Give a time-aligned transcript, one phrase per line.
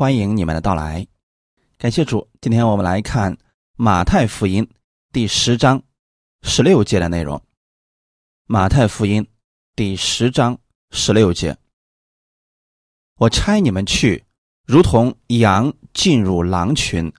[0.00, 1.06] 欢迎你们的到来。
[1.76, 3.36] 感谢主，今天我们来看
[3.76, 4.66] 马太福音
[5.12, 5.82] 第十章
[6.40, 7.38] 十六节的内容。
[8.46, 9.28] 马太福音
[9.76, 10.58] 第十章
[10.90, 11.54] 十六节：
[13.16, 14.24] 我差你们去，
[14.64, 17.12] 如同羊进入狼群，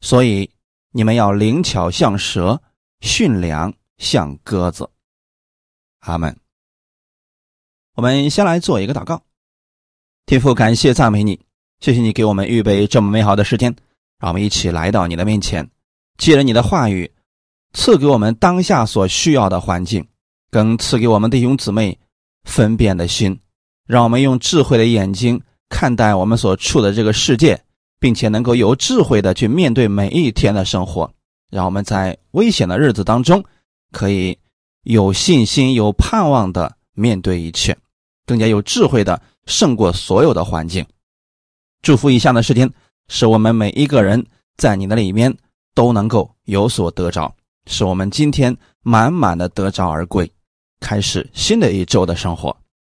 [0.00, 0.48] 所以
[0.92, 2.62] 你们要灵巧像蛇，
[3.00, 4.88] 驯良像鸽子。
[6.02, 6.38] 阿门。
[7.94, 9.24] 我们先来做一个祷告。
[10.24, 11.44] 天父，感谢赞美你，
[11.80, 13.74] 谢谢你给我们预备这么美好的时间，
[14.18, 15.68] 让我们一起来到你的面前，
[16.16, 17.10] 借着你的话语，
[17.72, 20.06] 赐给我们当下所需要的环境，
[20.50, 21.96] 更赐给我们弟兄姊妹
[22.44, 23.38] 分辨的心，
[23.86, 27.60] 让我们用智慧的眼睛看待我们所处的这个世界，
[28.00, 31.10] 并且能够有智慧的去面对每一天的生活，
[31.50, 33.44] 让我们在危险的日子当中
[33.92, 34.36] 可以
[34.82, 37.76] 有信心、有盼望的面对一切，
[38.26, 39.20] 更加有智慧的。
[39.46, 40.84] 胜过所有的环境，
[41.82, 42.70] 祝福以下的时间，
[43.08, 44.24] 使我们每一个人
[44.56, 45.34] 在你的里面
[45.74, 47.34] 都能够有所得着，
[47.66, 50.30] 使我们今天满满的得着而归，
[50.80, 52.56] 开始新的一周的生活。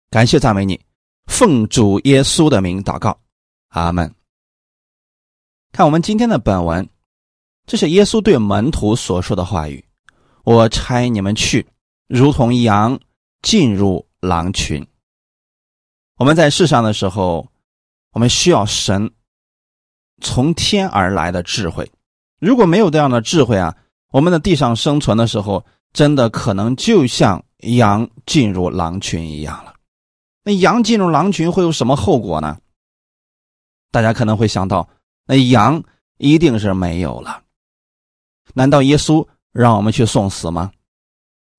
[0.09, 0.80] 感谢赞美你，
[1.28, 3.17] 奉主耶稣的名祷告，
[3.70, 4.14] 阿门。
[5.72, 6.89] 看我们今天的本文，
[7.66, 9.86] 这是耶稣对门徒所说的话语
[10.44, 11.66] ：“我差你们去，
[12.08, 13.00] 如同羊
[13.42, 14.86] 进入狼群。”
[16.20, 17.48] 我们在世上的时候，
[18.14, 19.12] 我们需要神
[20.22, 21.90] 从天而来的智慧。
[22.40, 23.76] 如果没有这样的智慧啊，
[24.12, 29.73] 我们的地上生存的时候，真的可能就像羊进入狼群一样了。
[30.44, 32.58] 那羊进入狼群会有什么后果呢？
[33.92, 34.88] 大家可能会想到，
[35.26, 35.84] 那羊
[36.17, 37.44] 一定是没有了。
[38.54, 40.72] 难道耶稣让我们去送死吗？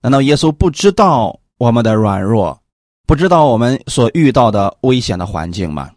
[0.00, 2.60] 难道耶稣不知道我们的软弱？
[3.06, 5.90] 不知道我们所遇到的危险的环境吗？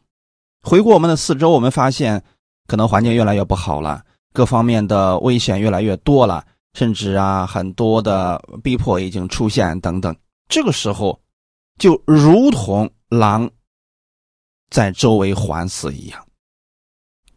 [0.66, 2.24] 回顾我们的四周，我们发现
[2.66, 10.16] 可能环境越来越不好了，各方面的危险越来越多了，甚至啊很多的逼迫已经出现等等。
[10.50, 11.22] 这个时候，
[11.78, 13.48] 就如同狼
[14.72, 16.26] 在周围环伺一样。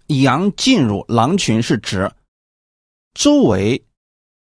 [0.06, 2.10] 羊进入狼群是指
[3.12, 3.84] 周围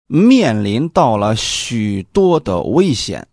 [0.06, 3.28] 面临到了许多的危险。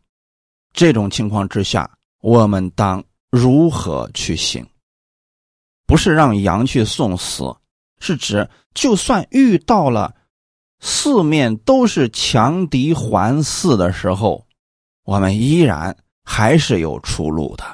[0.73, 1.91] 这种情况之下，
[2.23, 4.67] 我们当如何去行？
[5.87, 7.55] 不是让羊去送死，
[7.99, 10.15] 是指就算遇到了
[10.81, 14.47] 四面都是强敌环伺的时候，
[15.05, 17.65] 我们依然还是有出路的。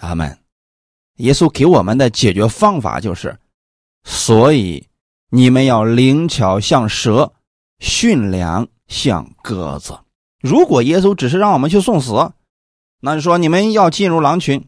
[0.00, 0.38] 阿门。
[1.16, 3.38] 耶稣给我们的解决方法就是：
[4.04, 4.88] 所以
[5.28, 7.34] 你们要灵巧像蛇，
[7.78, 9.98] 驯良像鸽子。
[10.40, 12.32] 如果耶稣只是让我们去送死，
[13.00, 14.66] 那就说你们要进入狼群，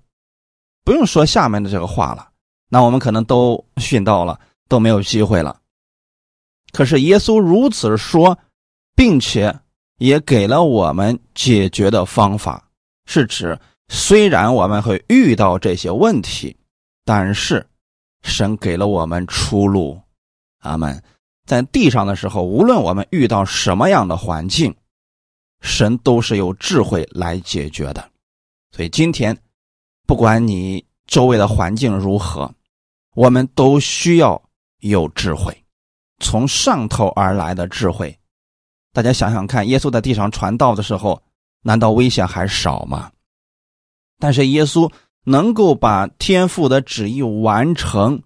[0.84, 2.28] 不用说下面的这个话了，
[2.68, 4.38] 那我们可能都殉道了，
[4.68, 5.60] 都没有机会了。
[6.72, 8.38] 可是耶稣如此说，
[8.94, 9.54] 并且
[9.98, 12.68] 也给了我们解决的方法，
[13.06, 16.56] 是指虽然我们会遇到这些问题，
[17.04, 17.66] 但是
[18.22, 20.00] 神给了我们出路。
[20.60, 21.02] 阿门。
[21.44, 24.74] 在地上的时候，无论我们遇到什么样的环境。
[25.64, 28.10] 神都是有智慧来解决的，
[28.72, 29.36] 所以今天，
[30.06, 32.52] 不管你周围的环境如何，
[33.14, 34.40] 我们都需要
[34.78, 35.64] 有智慧，
[36.18, 38.18] 从上头而来的智慧。
[38.92, 41.22] 大家想想看，耶稣在地上传道的时候，
[41.62, 43.10] 难道危险还少吗？
[44.18, 44.90] 但是耶稣
[45.24, 48.22] 能够把天父的旨意完成，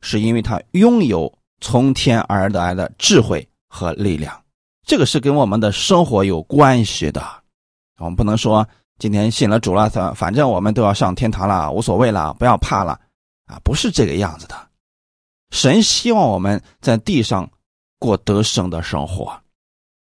[0.00, 4.40] 是因为他拥有从天而来的智慧和力量。
[4.86, 7.22] 这个是跟我们的生活有关系的，
[7.98, 8.66] 我们不能说
[9.00, 13.00] 今天信了主了，反反正我们都要上天堂了，无所谓了，不要怕了，
[13.46, 14.68] 啊，不是这个样子的。
[15.50, 17.50] 神希望我们在地上
[17.98, 19.42] 过得胜的生活，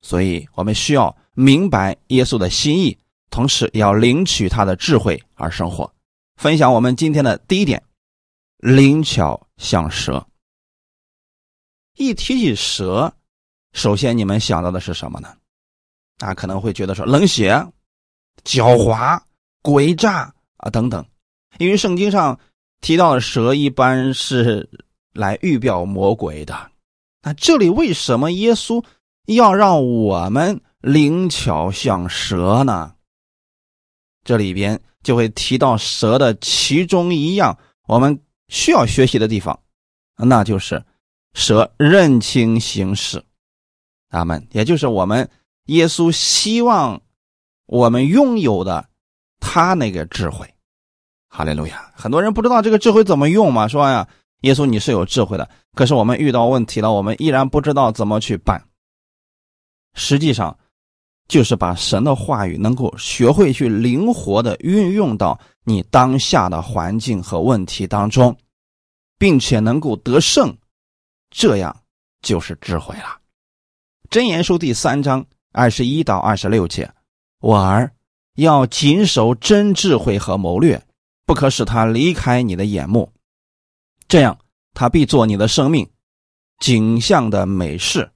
[0.03, 2.97] 所以我们需要明白耶稣的心意，
[3.31, 5.91] 同时也要领取他的智慧而生活。
[6.37, 7.83] 分享我们今天的第一点：
[8.59, 10.25] 灵巧像蛇。
[11.97, 13.11] 一提起蛇。
[13.73, 15.35] 首先，你们想到的是什么呢？
[16.19, 17.67] 啊，可能会觉得说冷血、
[18.45, 19.21] 狡猾、
[19.63, 21.05] 诡诈啊等等。
[21.59, 22.39] 因为圣经上
[22.81, 24.69] 提到的蛇一般是
[25.13, 26.71] 来预表魔鬼的。
[27.23, 28.85] 那这里为什么耶稣
[29.27, 32.95] 要让我们灵巧像蛇呢？
[34.25, 38.19] 这里边就会提到蛇的其中一样我们
[38.49, 39.59] 需要学习的地方，
[40.17, 40.85] 那就是
[41.35, 43.25] 蛇认清形势。
[44.11, 45.29] 他们，也就是我们
[45.67, 47.01] 耶稣希望
[47.67, 48.89] 我们拥有的
[49.41, 50.53] 他那个智慧，
[51.29, 51.93] 哈利路亚！
[51.95, 54.07] 很多人不知道这个智慧怎么用嘛，说呀，
[54.43, 58.63] 耶稣，你是有智慧的，可是我们遇到问题了，我们依然不知道怎么去办。
[59.95, 60.57] 实际上，
[61.27, 68.37] 就是把神的话语能够学会去灵活的运用到你当下的环境和问题当中，
[69.19, 70.55] 并且能够得胜，
[71.31, 71.75] 这样
[72.21, 73.19] 就是智慧了。
[74.11, 76.93] 真言书第三章二十一到二十六节，
[77.45, 77.93] 我儿
[78.37, 80.83] 要谨守真智慧和谋略，
[81.27, 83.13] 不可使他离开你的眼目。
[84.09, 84.39] 这样，
[84.73, 85.87] 他必做你的生命
[86.61, 88.11] 景象的美事，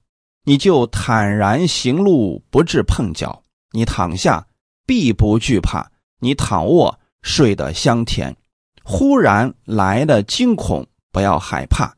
[0.45, 3.43] 你就坦然行路，不致碰脚。
[3.71, 4.43] 你躺下
[4.87, 5.87] 必不惧怕，
[6.19, 8.35] 你躺卧睡得香甜。
[8.83, 11.93] 忽然来的惊恐，不要害怕；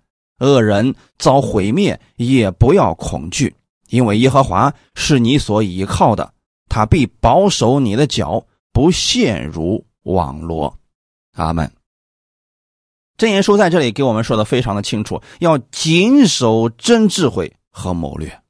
[0.45, 3.55] 恶人遭毁灭，也不要恐惧，
[3.87, 6.33] 因为耶和华是你所依靠的，
[6.71, 10.73] 他必保守你的脚，不陷入网罗。
[11.33, 11.69] 阿门。
[13.17, 18.41] 真言书在这里给我们说的非常的清楚，要谨守真智慧和谋略。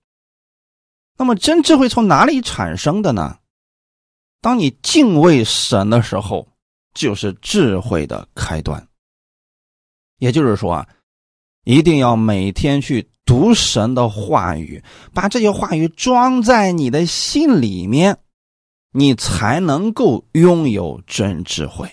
[1.18, 3.40] 那么真智慧从哪里产生的呢？
[4.40, 6.48] 当你敬畏神的时候，
[6.94, 8.88] 就是智慧的开端。
[10.20, 10.88] 也就是说啊，
[11.64, 18.18] 一定要每天去读神的话语，把这些话语装在你的心里面，
[18.92, 21.90] 你才能够拥有真智慧。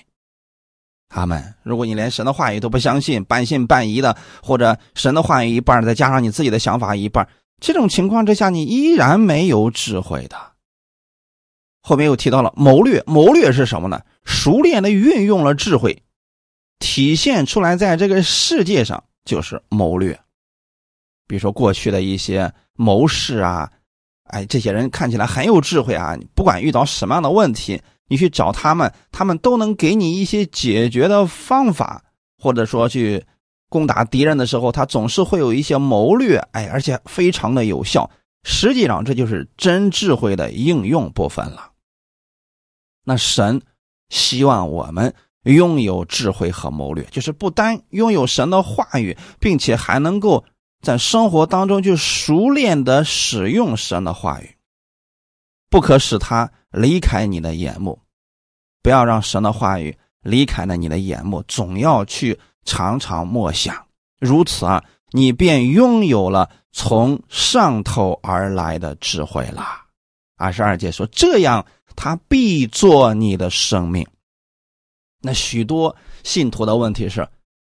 [1.10, 7.26] 他们，如果你连神的话语都不相信，半信半疑的，或者神的话语一半，再加上你自己的想法一半，
[7.60, 10.36] 这种情况之下，你依然没有智慧的。
[11.80, 14.02] 后面又提到了谋略，谋略是什么呢？
[14.24, 16.02] 熟练的运用了智慧，
[16.78, 20.18] 体现出来在这个世界上就是谋略。
[21.26, 23.70] 比如说过去的一些谋士啊，
[24.24, 27.80] 哎，这些人看起来很有智慧啊，不管遇到什么样的问题。
[28.10, 32.02] 你去找他们，他们都能给你一些解决的方法，
[32.38, 33.22] 或者说去
[33.68, 38.10] 攻打敌人的时候，他总是会有一些谋略，哎，而且非常的有效。
[38.44, 41.72] 实际上，这就是真智慧的应用部分了。
[43.04, 43.60] 那神
[44.08, 45.14] 希望我们
[45.44, 50.44] 拥有智慧和谋略，就是不单拥有神的话语，并且还能够
[50.82, 54.56] 在生活当中去熟练的使用神的话语，
[55.70, 56.50] 不可使他。
[56.70, 57.98] 离开你的眼目，
[58.82, 63.74] 不要让神的话语离开了你的眼目，总要去常常默想。
[64.20, 69.66] 如此啊，你便拥有了从上头而来的智慧了。
[70.36, 71.64] 二十二节说：“这样，
[71.96, 74.06] 他必做你的生命。”
[75.20, 77.28] 那许多信徒的问题是，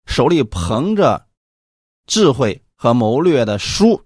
[0.06, 1.26] 手里捧着
[2.08, 4.02] 智慧和谋略的书，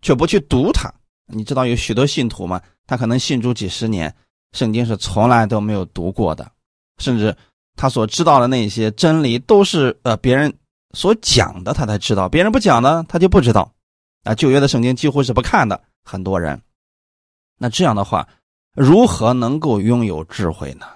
[0.00, 0.92] 却不去读它。
[1.26, 2.60] 你知道有许多信徒吗？
[2.86, 4.14] 他可能信主几十年，
[4.52, 6.50] 圣经是从来都没有读过的，
[6.98, 7.36] 甚至
[7.76, 10.52] 他所知道的那些真理都是呃别人
[10.94, 13.70] 所讲的，他才知道；别人不讲的，他就不知道。
[14.24, 16.60] 啊，旧约的圣经几乎是不看的，很多人。
[17.58, 18.26] 那这样的话，
[18.74, 20.86] 如何能够拥有智慧呢？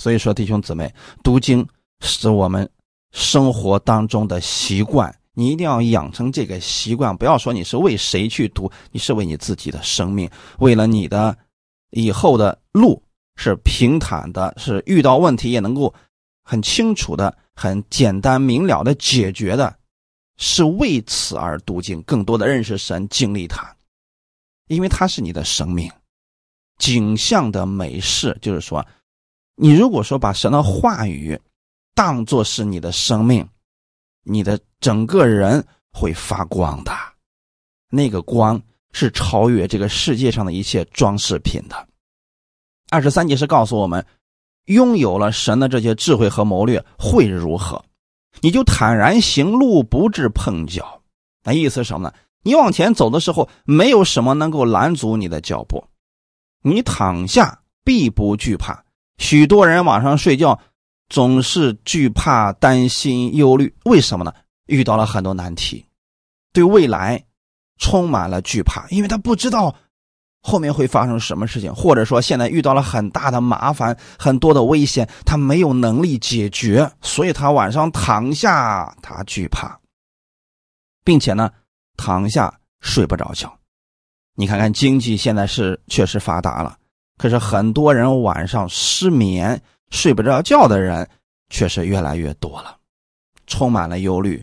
[0.00, 0.90] 所以说，弟兄姊妹，
[1.22, 1.66] 读经
[2.00, 2.66] 是我们
[3.12, 5.14] 生活当中的习惯。
[5.34, 10.26] 你一定要养成这个习惯，不要说你是为谁去读，你是为你自己的生命，
[10.58, 11.36] 为了你的
[11.90, 13.02] 以后的路
[13.36, 15.92] 是平坦的，是遇到问题也能够
[16.44, 19.76] 很清楚的、很简单明了的解决的，
[20.38, 23.70] 是为此而读经，更多的认识神，经历他，
[24.68, 25.92] 因为他是你的生命，
[26.78, 28.82] 景象的美事，就是说，
[29.62, 31.38] 你如果说把神的话语
[31.94, 33.46] 当作是你的生命。
[34.22, 36.92] 你的整个人会发光的，
[37.90, 38.60] 那个光
[38.92, 41.88] 是超越这个世界上的一切装饰品的。
[42.90, 44.04] 二十三节是告诉我们，
[44.66, 47.82] 拥有了神的这些智慧和谋略会如何？
[48.42, 51.02] 你就坦然行路，不致碰脚。
[51.42, 52.14] 那意思是什么呢？
[52.42, 55.82] 你往前走的时候，没有什么能够拦阻你的脚步。
[56.62, 58.84] 你躺下必不惧怕。
[59.20, 60.58] 许多人晚上睡觉。
[61.12, 64.32] 总是惧怕、担心、忧虑，为什么呢？
[64.66, 65.84] 遇到了很多难题，
[66.52, 67.20] 对未来
[67.78, 69.74] 充满了惧怕，因为他不知道
[70.40, 79.76] 后面会发生什么事情，或者说现在遇到了很大的麻烦、很多的危险，他没有能力解决，所以他晚上躺下，他惧怕，
[81.02, 81.50] 并且呢，
[81.96, 83.52] 躺下睡不着觉。
[84.36, 86.78] 你看看经济现在是确实发达了，
[87.20, 89.60] 可是很多人晚上失眠。
[89.90, 91.06] 睡不着觉的人
[91.48, 92.78] 却是越来越多了，
[93.48, 94.40] 充满了忧虑，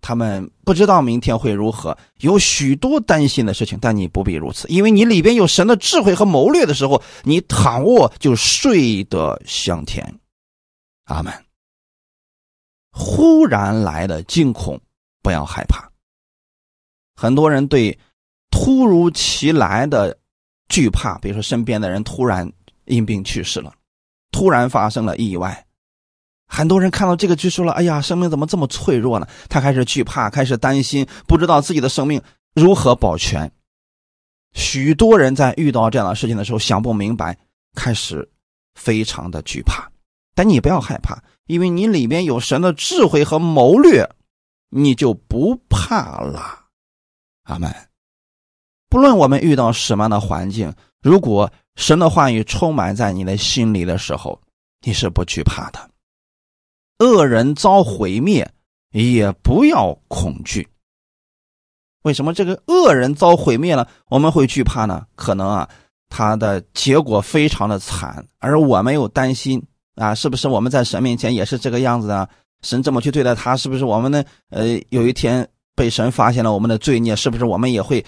[0.00, 3.76] 他们不知道明天会如何，有许多担心的事情。
[3.82, 10.20] 但你不必如此，因为你里边有神的智慧和谋略的时候，你躺卧就睡得香甜。
[11.06, 11.32] 阿门。
[12.92, 14.80] 忽然来的惊恐，
[15.22, 15.90] 不要害怕。
[17.16, 17.98] 很多人对
[18.48, 20.16] 突如其来的
[20.68, 22.50] 惧怕，比如说身边的人突然
[22.86, 23.72] 因病去世了，
[24.30, 25.66] 突然发生了意外，
[26.46, 32.20] 很多人看到这个就说了：“哎呀，生命怎么这么脆弱呢？”他开始惧怕，开始担心，不知道自己的生命
[32.54, 33.50] 如何保全。
[34.52, 37.36] 许多人在遇到这样的事情的时候想不明白，
[37.74, 38.28] 开始
[38.74, 39.90] 非常的惧怕。
[40.34, 44.08] 但你不要害怕，因为你里面有神的智慧和谋略，
[44.70, 46.66] 你就不怕了。
[47.44, 47.72] 阿门。
[48.94, 50.72] 不论我们遇到什么样的环境，
[51.02, 54.40] 如果神的话语充满在你的心里的时候，
[54.86, 55.90] 你是不惧怕的。
[57.00, 58.48] 恶人遭毁灭，
[58.92, 60.68] 也不要恐惧。
[62.02, 65.04] 为什么这个恶人遭毁灭了，我们会惧怕呢？
[65.16, 65.68] 可能啊，
[66.08, 69.60] 他的结果非常的惨，而我们又担心
[69.96, 72.28] 啊，是不是我们在神面前也是这个样子啊？
[72.62, 74.22] 神这么去对待他，是不是我们呢？
[74.50, 75.48] 呃，有一天。
[75.76, 78.00] 被神发现了我们的罪孽，是不是我们也会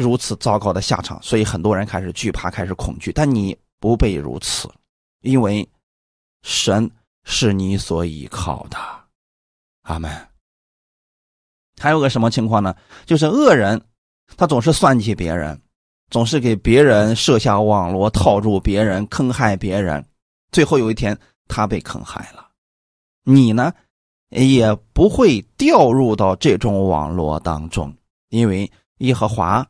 [0.00, 1.20] 如此糟糕的下场？
[1.22, 3.12] 所以很多人开始惧怕，开始恐惧。
[3.12, 4.70] 但你不被如此，
[5.22, 5.68] 因为
[6.42, 6.90] 神
[7.24, 8.76] 是你所依靠的。
[9.82, 10.10] 阿门。
[11.80, 12.74] 还有个什么情况呢？
[13.06, 13.80] 就是恶人，
[14.36, 15.60] 他总是算计别人，
[16.10, 20.04] 总是给别人设下网络，套住别人，坑害别人。
[20.50, 22.48] 最后有一天，他被坑害了。
[23.24, 23.72] 你呢？
[24.30, 27.96] 也不会掉入到这种网络当中，
[28.28, 29.66] 因为耶和华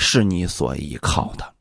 [0.00, 1.54] 是你所依靠的。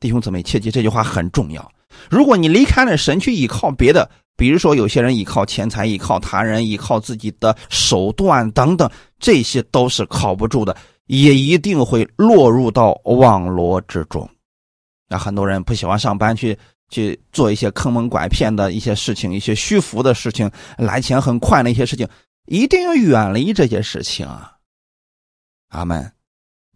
[0.00, 1.70] 弟兄姊妹，切记这句话很重要。
[2.10, 14.28] 如果你离开了神，去依靠别的，比如说有些人依靠钱财，依靠他人，依靠自己的手段等等，这些都是靠不住的，也一定会落入到网络之中。
[15.08, 16.58] 那很多人不喜欢上班去。
[16.88, 22.08] 去做一些坑蒙拐骗的一些事情，一些虚浮的事情，来钱很快的一些事情，
[22.46, 24.52] 一定要远离这些事情啊！
[25.70, 26.15] 阿门。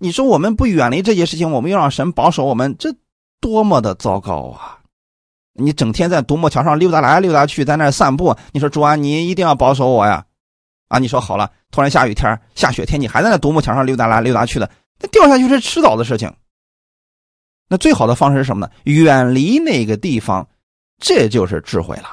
[0.00, 2.94] 你说我们不远离这些事情，我们又让神保守我们，这
[3.38, 4.78] 多么的糟糕啊！
[5.52, 10.24] 你整天在独木桥上溜达来溜达去，在那散步，你说主啊，你一定要保守我呀！
[10.88, 16.32] 啊，你说好了，突然下雨天、下雪天，你还在那独木桥上溜达来溜达去的，那掉下去是迟早的事情。
[17.68, 18.72] 那最好的方式是什么呢？
[18.84, 20.48] 远离那个地方，
[20.98, 22.08] 这就是智慧了。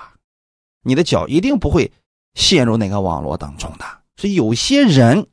[0.83, 1.91] 你的脚一定不会
[2.35, 3.85] 陷入那个网络当中的。
[4.17, 5.27] 所以有些人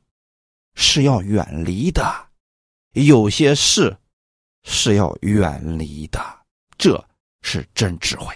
[0.73, 2.24] 是要远离的，
[2.95, 3.95] 有些事
[4.63, 6.19] 是要远离的，
[6.77, 7.01] 这
[7.41, 8.33] 是真智慧。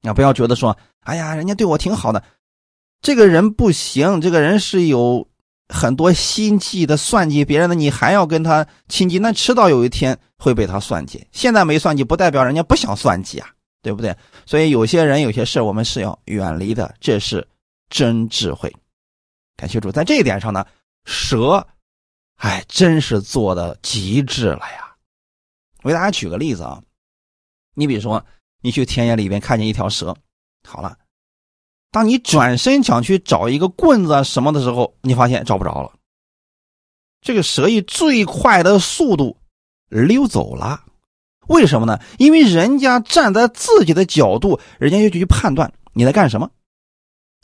[0.00, 2.22] 你不要觉得说，哎呀，人家对我挺好的，
[3.00, 5.28] 这个人不行，这个人是有。
[5.68, 11.26] 很多心计的算计别人的，你还要跟他亲近，那迟早有一天会被他算计。
[11.32, 13.50] 现在没算计，不代表人家不想算计啊，
[13.82, 14.16] 对不对？
[14.46, 17.44] 所以有些人、有些事，我们是要远离的，这是
[17.90, 18.72] 真智慧。
[19.56, 20.64] 感谢主，在这一点上呢，
[21.04, 21.66] 蛇，
[22.36, 24.94] 哎，真是做的极致了呀！
[25.82, 26.82] 我给大家举个例子啊，
[27.74, 28.24] 你比如说，
[28.60, 30.16] 你去田野里边看见一条蛇，
[30.66, 30.98] 好了。
[31.90, 35.92] 当你转身想去找一个棍子啊什么的时候，你发现找不着了。
[37.22, 39.38] 这个蛇以最快的速度
[39.88, 40.84] 溜走了，
[41.48, 41.98] 为什么呢？
[42.18, 46.50] 因为人家站在自己的角度，人家就去判断你在干什么。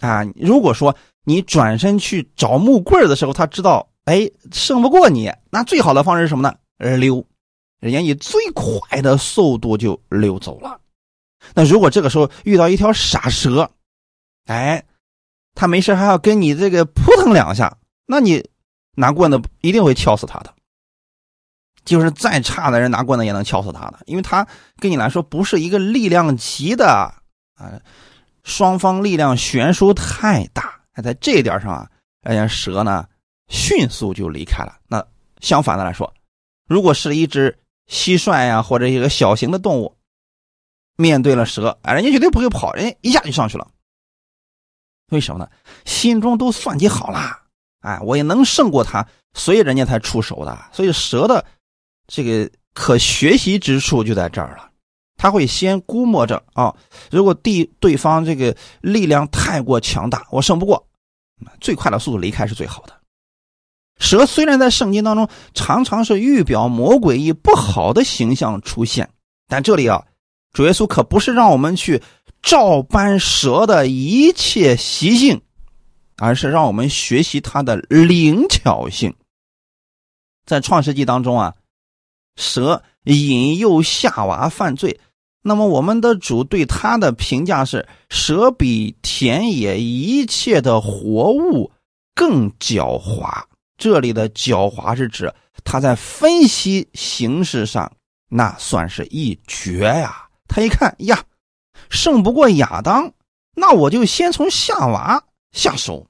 [0.01, 0.95] 啊，如果说
[1.25, 6.57] 你转身去找木棍的时候，他知道，哎，胜不过你，那最好的方式是什么呢？
[6.97, 7.25] 溜，
[7.81, 10.81] 人家以最快的速度就溜走了。
[11.55, 13.71] 那如果这个时候遇到一条傻蛇，
[14.47, 14.85] 哎，
[15.55, 18.45] 他没事还要跟你这个扑腾两下，那你
[18.97, 20.53] 拿棍子一定会敲死他的。
[21.85, 24.47] 就是再差的人拿棍子也能敲死他的，因为他
[24.79, 26.87] 跟你来说不是一个力量级的
[27.55, 27.81] 啊，
[28.45, 30.81] 双方力量悬殊太大。
[31.03, 31.91] 在这一点上啊，
[32.23, 33.05] 哎呀，蛇呢
[33.53, 34.77] 迅速就离开了。
[34.89, 35.07] 那
[35.41, 36.13] 相反的来说，
[36.67, 37.57] 如果是一只
[37.89, 39.95] 蟋蟀呀或者一个小型的动物，
[40.97, 43.69] 面对了蛇，哎，人家绝对不会跑，人家一下就上去了。
[45.11, 45.51] 为什么呢？
[45.85, 47.43] 心中都算计好了，
[47.81, 50.59] 哎，我也能胜过他，所以人家才出手的。
[50.73, 51.45] 所以蛇的
[52.07, 54.71] 这个可学习之处就在这儿了，
[55.17, 56.75] 他会先估摸着啊，
[57.11, 60.87] 如果对对方这个力量太过强大，我胜不过，
[61.61, 63.02] 最快的速度离开是最好的。
[64.03, 69.09] 蛇虽然在圣经当中常常是预表魔鬼以不好的形象出现，
[69.49, 70.05] 但这里啊，
[70.53, 72.03] 主耶稣可不是让我们去。
[72.43, 75.43] 照搬蛇的一切习性，
[76.17, 79.15] 而是让我们学习它的灵巧性。
[80.45, 81.55] 在创世纪当中啊，
[82.35, 84.99] 蛇引诱夏娃犯罪，
[85.41, 91.71] 那么我们的主对他的评价是：蛇比田野一切的活物
[92.13, 93.45] 更狡猾。
[93.83, 95.35] 这里的狡猾是指
[95.65, 97.93] 他在分析形势上，
[98.29, 100.29] 那算是一绝呀。
[100.47, 101.25] 他一看呀，
[101.91, 103.13] 胜不过亚当，
[103.57, 105.21] 那我就先从夏娃
[105.51, 106.07] 下手，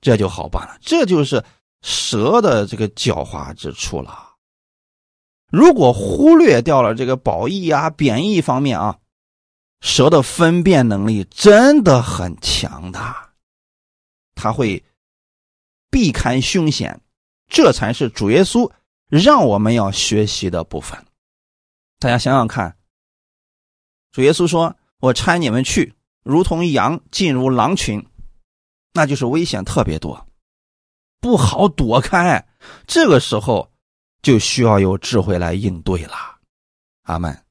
[0.00, 0.78] 这就好办了。
[0.80, 1.44] 这就是
[1.82, 4.30] 蛇的这个狡猾之处了。
[5.50, 8.96] 如果忽略掉了这个褒义啊、贬义方面啊，
[9.82, 13.34] 蛇的分辨能力真的很强大，
[14.34, 14.82] 它会
[15.90, 17.01] 避开凶险，
[17.52, 18.68] 这才是主耶稣
[19.08, 20.98] 让我们要学习的部分。
[22.00, 22.76] 大家想想看，
[24.10, 25.94] 主耶稣说：“我差你们去，
[26.24, 28.04] 如同羊进入狼群，
[28.92, 30.26] 那就是危险特别多，
[31.20, 32.44] 不好躲开。”
[32.88, 33.70] 这个时候。
[34.22, 36.14] 就需要有智慧来应对了，
[37.02, 37.44] 阿门。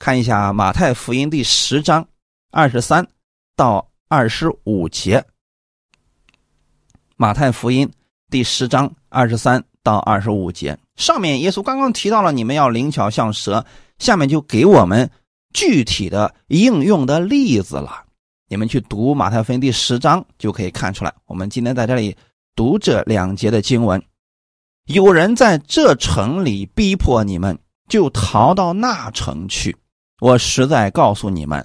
[0.00, 2.04] 看一下马太福音第十章
[2.50, 3.06] 二十三
[3.54, 5.24] 到二十五节。
[7.14, 7.88] 马太福音
[8.28, 13.64] 第十章二十三到二十五节，上面耶稣刚刚提到了你们要灵巧像蛇，
[13.98, 15.10] 下面就给我们
[15.52, 18.04] 具体的应用的例子了。
[18.48, 21.12] 你们去读马太福音第十章就可以看出来。
[21.26, 22.16] 我们今天在这里
[22.56, 24.02] 读这两节的经文。
[24.86, 27.56] 有人在这城里逼迫你们，
[27.88, 29.76] 就逃到那城去。
[30.20, 31.64] 我实在告诉你们，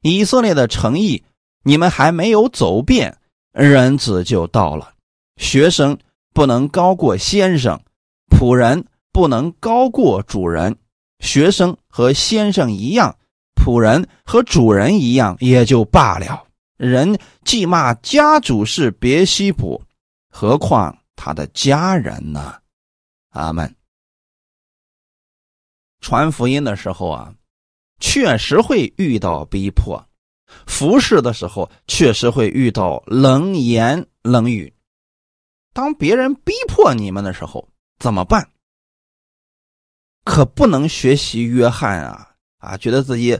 [0.00, 1.22] 以色列的诚意，
[1.62, 3.16] 你们还没有走遍，
[3.52, 4.92] 人子就到了。
[5.36, 5.98] 学生
[6.34, 7.80] 不能高过先生，
[8.28, 10.76] 仆人不能高过主人。
[11.20, 13.16] 学生和先生一样，
[13.54, 16.44] 仆人和主人一样，也就罢了。
[16.76, 19.80] 人既骂家主是别西卜，
[20.28, 20.98] 何况？
[21.14, 22.56] 他的家人呢？
[23.30, 23.72] 阿门。
[26.00, 27.32] 传福音的时候啊，
[28.00, 29.96] 确实会遇到逼迫；
[30.66, 34.73] 服侍的时候，确实会遇到冷言冷语。
[35.74, 38.48] 当别人逼迫你们的时候，怎么办？
[40.24, 42.78] 可不能学习约翰啊啊！
[42.78, 43.38] 觉得自己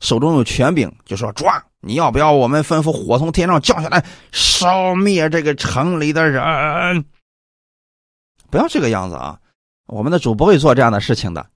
[0.00, 1.64] 手中有权柄，就说抓！
[1.80, 7.04] 你要不要我们吩咐火从天上降下来，烧灭这个城里的人？
[8.50, 9.38] 不要这个样子啊！
[9.86, 11.50] 我们的主不会做这样的事情的。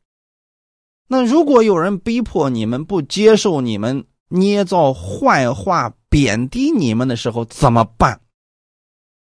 [1.09, 8.20] 那如果有人逼迫你们不接受你们捏造坏话、贬低你们的时候，怎么办？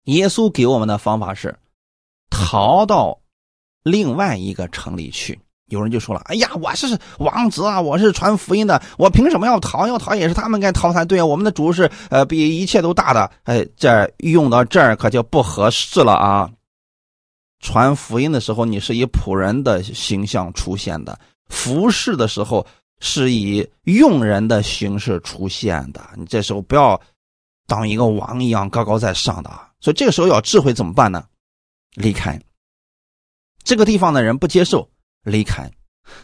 [0.06, 1.56] 耶稣给我们的方法是
[2.30, 3.16] 逃到
[3.84, 5.38] 另外一个城里去。
[5.68, 6.86] 有人就说了：“哎呀，我是
[7.18, 9.84] 王子啊，我是传福音的，我凭什么要逃？
[9.88, 11.26] 要逃也是他们该逃才对啊！
[11.26, 16.48] 我们的主是呃比一切都大的。”哎，这用到这儿可就不合适了啊！
[17.58, 21.12] 传福音的时候，你是以仆人的形象出现的；
[21.48, 22.64] 服侍的时候，
[23.00, 26.00] 是以用人的形式出现的。
[26.14, 27.00] 你这时候不要
[27.66, 29.65] 当一个王一样高高在上的啊。
[29.86, 31.24] 所以这个时候要智慧怎么办呢？
[31.94, 32.36] 离开
[33.62, 34.90] 这个地方的人不接受，
[35.22, 35.70] 离开。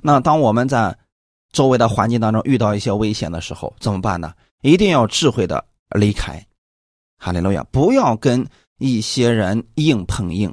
[0.03, 0.99] 那当我们在
[1.53, 4.35] 周围的环境当中遇到一些危险的时候，怎么办呢？
[4.63, 6.45] 一定要智慧的离开。
[7.19, 7.63] 哈利路亚！
[7.71, 8.45] 不要跟
[8.81, 10.53] 一些人硬碰硬。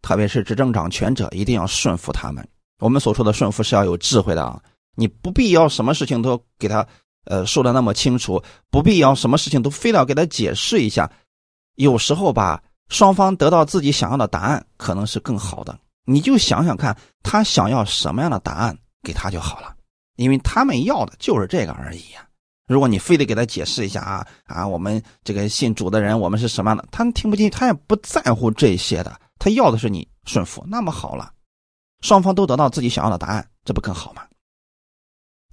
[0.00, 2.48] 特别是执政掌权者，一定要顺服他们。
[2.78, 4.58] 我们所说的顺服是要有智慧的啊！
[4.96, 6.86] 你不必要什么事情都给他
[7.26, 11.12] 呃说的那么清楚，不必要什么事情都非要给他解释一下。
[11.80, 15.78] 有时候吧，双方得到自己想要的答案可能是更好的。
[16.04, 19.74] 你就想想看，他想要什么样的答案，给他就好了，
[20.16, 22.26] 因为他们要的就是这个而已呀。
[22.66, 29.18] 如果你非得给他解释一下啊啊，我们这个信主的人，我们是什么样的，他听不进，他也不在乎这些的。
[29.38, 31.32] 他要的是你顺服，那么好了，
[32.02, 34.22] 双方都得到自己想要的答案，这不更好吗？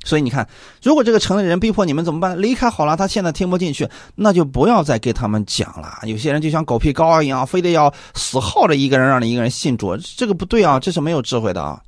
[0.08, 0.48] 所以你看，
[0.82, 2.42] 如果这个城里人逼迫你们怎么办？
[2.42, 6.00] 离开好了，他现在听不进去，那就不要再给他们讲了。
[6.04, 11.82] 有些人就像狗皮膏药一样，非得要死耗着一个人，让你一个人信主，这个不对啊，这是没有智慧的啊。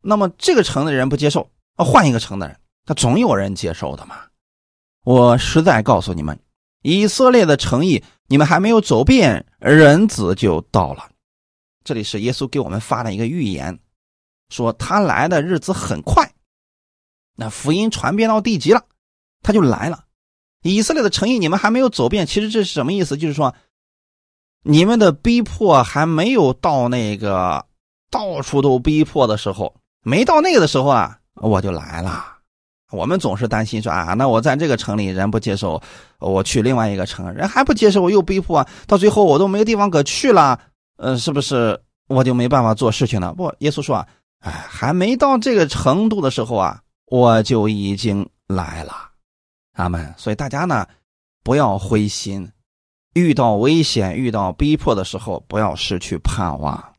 [0.00, 4.16] 那么这个城的人不接受，啊，换一个城的人，他总有人接受的嘛。
[5.04, 6.38] 我实在告诉你们。
[6.82, 11.08] 以色列的诚意，你们还没有走遍，人子就到了。
[11.82, 13.76] 这里是耶稣给我们发的一个预言，
[14.50, 16.30] 说他来的日子很快。
[17.36, 18.82] 那福音传遍到地极了，
[19.42, 20.04] 他就来了。
[20.62, 23.16] 以色列的诚意，你们还没有走遍，其实这是什么意思？
[23.16, 23.54] 就是说，
[24.62, 27.64] 你们的逼迫还没有到那个
[28.10, 32.32] 到处都逼迫的时候，没到那个的时候啊，我就来了。
[32.90, 35.80] 我们总是担心说啊，那我在这个城里人不接受，
[36.18, 40.58] 我去另外一个城，人还不接受，我又逼迫啊，到最后我都没地方可去了，
[40.96, 43.34] 呃，是不是我就没办法做事情了？
[43.34, 44.06] 不，耶稣说啊，
[44.40, 48.92] 哎，还没到这个程度的时候啊，我就已经来了。
[49.72, 50.14] 阿门。
[50.16, 50.86] 所以大家呢，
[51.42, 52.50] 不要灰心，
[53.14, 56.92] 遇到危险、遇到逼迫的时候，不要失去盼望。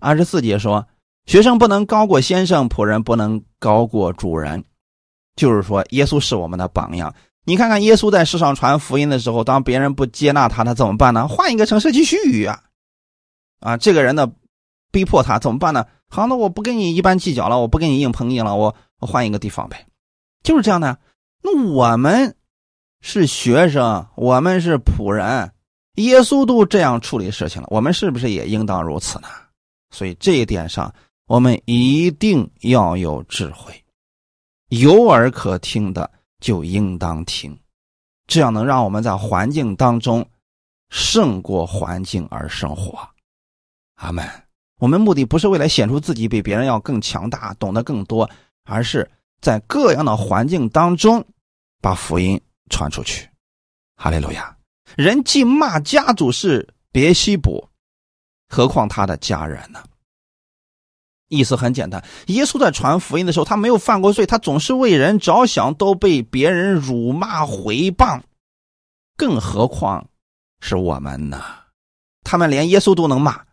[0.00, 0.86] 二十四节说
[1.26, 4.64] ：“学生不能高过先生，仆人不能高过主人。”
[5.36, 7.14] 就是说，耶稣是我们的榜样。
[7.44, 11.26] 你看看耶稣在世上传福音的时候，当别人不接纳他，他怎么办呢？
[11.26, 12.62] 换一个城市继续啊！
[13.60, 14.30] 啊，这个人呢，
[14.90, 15.86] 逼迫他怎么办呢？
[16.14, 19.86] 好，那我不跟你一般计较了，我不跟你硬碰硬了，我我换一个地方呗，
[20.42, 20.98] 就是这样的。
[21.42, 22.36] 那我们
[23.00, 25.50] 是学生，我们是仆人，
[25.94, 29.28] 耶稣都这样处理事情了，我们是不是也应当如此呢？
[29.90, 30.94] 所以这一点上，
[31.26, 33.72] 我们一定要有智慧，
[34.68, 36.10] 有耳可听的。
[36.42, 37.56] 就应当听，
[38.26, 40.28] 这样能让我们在环境当中
[40.90, 42.98] 胜过环境而生活。
[43.94, 44.28] 阿门。
[44.82, 48.28] 我们目的不是为了显出自己比别人要更强大、懂得更多，
[48.64, 49.08] 而是
[49.40, 51.24] 在各样的环境当中
[51.80, 53.30] 把福音传出去。
[53.94, 54.56] 哈利路亚！
[54.96, 57.70] 人既骂家主是别西卜，
[58.48, 59.80] 何况他的家人呢？
[61.28, 68.20] 意思很简单，耶稣在传福音的时候，他没有犯过罪，他总是为人着想，都被别人辱骂毁谤，
[69.16, 70.08] 更何况
[70.58, 71.40] 是我们呢？
[72.24, 73.44] 他们连耶稣都能骂，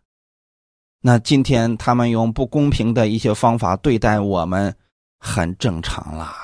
[1.01, 4.75] 那今天他们用不公平的一些方法对待我们，
[5.17, 6.35] 很正常啦。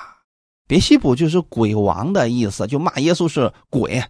[0.67, 4.01] 别西卜就是鬼王的意思，就骂耶稣是鬼。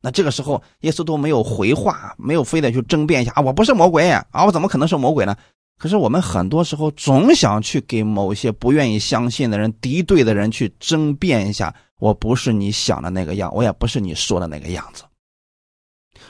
[0.00, 5.34] 那这个时候，耶稣都没有回话，没有非得去争辩一下啊，我不是魔鬼啊，我怎么可能是魔鬼呢？
[5.76, 15.02] 可是我们很多时候总想去给某些不愿意相信的人、敌对的人去争辩一下，我不是你想的那个样，我也不是你说的那个样子。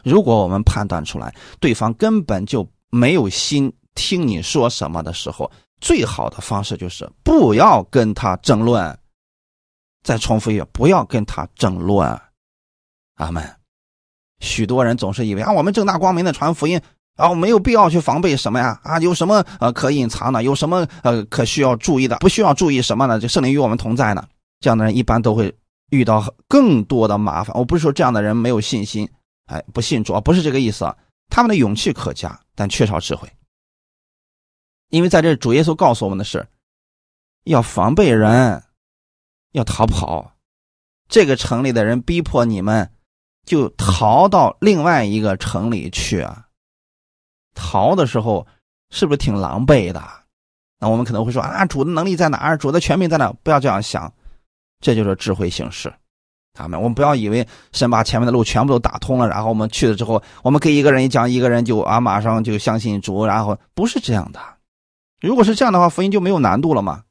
[0.04, 8.98] 如果我们判断出来对方根本就没有心听你说什么的时候，最好的方式就是不要跟他争论。
[10.04, 12.06] 再重复一遍，不要跟他争论。
[13.16, 13.44] 阿门。
[14.40, 16.80] 许多人总是以为啊，我们正大光明的传福音。
[17.16, 18.80] 啊，没有必要去防备什么呀？
[18.84, 20.40] 啊，有什么呃可隐藏的？
[20.44, 22.16] 有什么呃可需要注意的？
[22.18, 23.18] 不需要注意什么呢？
[23.18, 24.24] 就圣灵与我们同在呢。
[24.60, 25.52] 这样的人一般都会
[25.90, 27.56] 遇到更多的麻烦。
[27.58, 29.08] 我不是说这样的人没有信心，
[29.46, 30.96] 哎，不信主，不是这个意思啊。
[31.28, 33.30] 他们的勇气可嘉，但缺少智慧。
[34.88, 36.48] 因为在这主耶稣告诉我们的是，
[37.44, 38.62] 要防备人，
[39.52, 40.34] 要逃跑。
[41.08, 42.90] 这个城里的人逼迫你们，
[43.44, 46.46] 就逃到另外一个城里去啊。
[47.54, 48.46] 逃的时候
[48.90, 50.02] 是不是挺狼狈的？
[50.78, 52.56] 那我们可能会说啊，主的能力在哪儿？
[52.56, 53.32] 主的权柄在哪？
[53.42, 54.12] 不要这样想，
[54.80, 55.92] 这就是智慧行事。
[56.52, 64.40] 他们，我们不要以为神把前面的路全部都打通了，然后我们去了之后，我们给一个人一讲，一个人就啊马上就相信主，然后不是这样的。
[65.20, 67.04] 如果是这样的话，福音就没有难度了吗？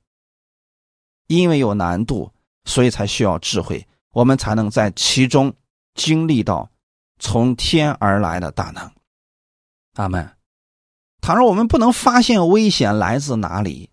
[1.28, 2.32] 因为有难度，
[2.65, 5.54] 所以才需要智慧，我们才能在其中
[5.93, 6.69] 经历到
[7.19, 8.89] 从天而来的大能。
[9.95, 10.30] 阿门。
[11.19, 13.89] 倘若我们不能发现危险来自哪里，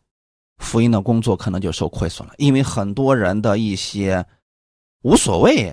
[0.59, 2.35] 福音的工作可能就受亏损了。
[2.39, 4.25] 因为很多人的一些
[5.05, 5.69] 无所谓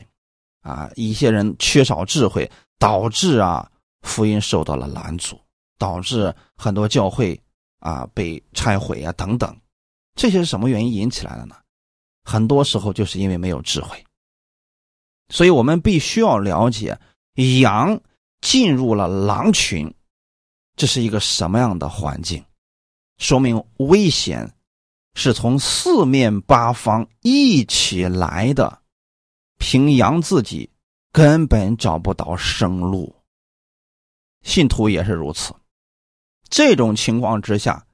[0.61, 5.39] 啊，一些人缺少智慧，导致啊福音受到了拦阻，
[5.77, 7.41] 导致很多教会
[7.79, 9.57] 啊被拆毁啊等等。
[10.15, 11.55] 这些是什么原因引起来的呢？
[12.25, 14.03] 很多时候就是因为没有智慧。
[15.29, 16.99] 所以我们必须要了解，
[17.61, 18.01] 羊
[18.41, 19.91] 进入了狼群。
[20.75, 22.43] 这是一个什么样的环境？
[23.17, 24.53] 说明危险
[25.15, 28.81] 是从四面八方一起来的，
[29.61, 30.67] 凭阳自己
[31.11, 33.15] 根本找不到生路。
[34.41, 35.55] 信徒也是如此。
[36.49, 37.85] 这种情况之下，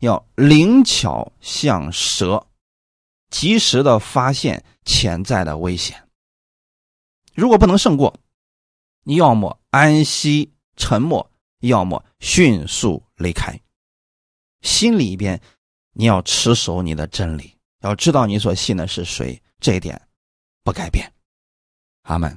[0.00, 2.44] 要灵巧像蛇，
[3.30, 6.08] 及时的发现潜在的危险。
[7.34, 8.18] 如果不能胜过，
[9.04, 11.30] 你要么安息沉默。
[11.60, 13.56] 要么迅速离开，
[14.62, 15.40] 心里边
[15.92, 20.08] 你要持守你的真理，要知道你所信的是谁，这一点
[20.64, 21.11] 不改变。
[22.02, 22.36] 阿门。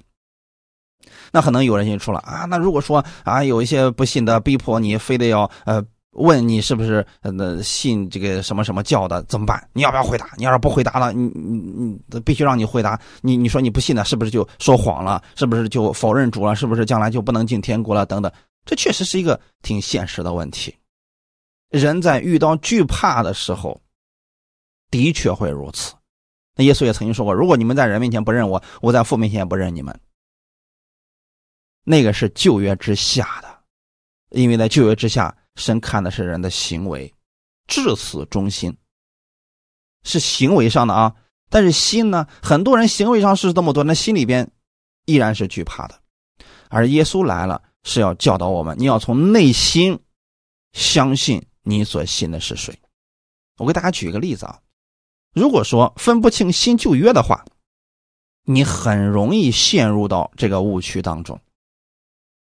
[1.31, 9.69] 那可能有人就说了啊，那如果说啊有一些不信的逼迫你，非得要呃问你是不是呃信这个什么什么教的，怎么办？
[9.73, 10.29] 你要不要回答？
[10.37, 12.99] 你要是不回答了，你你你必须让你回答。
[13.21, 15.21] 你你说你不信的，是不是就说谎了？
[15.35, 16.55] 是不是就否认主了？
[16.55, 18.05] 是不是将来就不能进天国了？
[18.05, 18.31] 等等。
[18.65, 20.73] 这确实是一个挺现实的问题。
[21.69, 23.79] 人在遇到惧怕的时候，
[24.89, 25.93] 的确会如此。
[26.55, 29.99] 那耶稣也曾经说过：“如果你们在人面前不认我，我在父面前也不认你们。”
[31.83, 33.59] 那个是旧约之下的，
[34.29, 37.13] 因为在旧约之下，神看的是人的行为，
[37.67, 38.75] 至死忠心。
[40.03, 41.15] 是行为上的啊，
[41.49, 44.49] 但是心呢，很多人行为上是这么多，那心里边
[45.05, 45.99] 依然是惧怕的。
[46.69, 49.99] 而耶稣来了，是要教导我们，你要从内心
[50.73, 52.77] 相信你所信的是谁。
[53.57, 54.59] 我给大家举一个例子啊，
[55.35, 57.43] 如果说分不清新旧约的话，
[58.43, 61.37] 你很容易陷入到这个误区当中。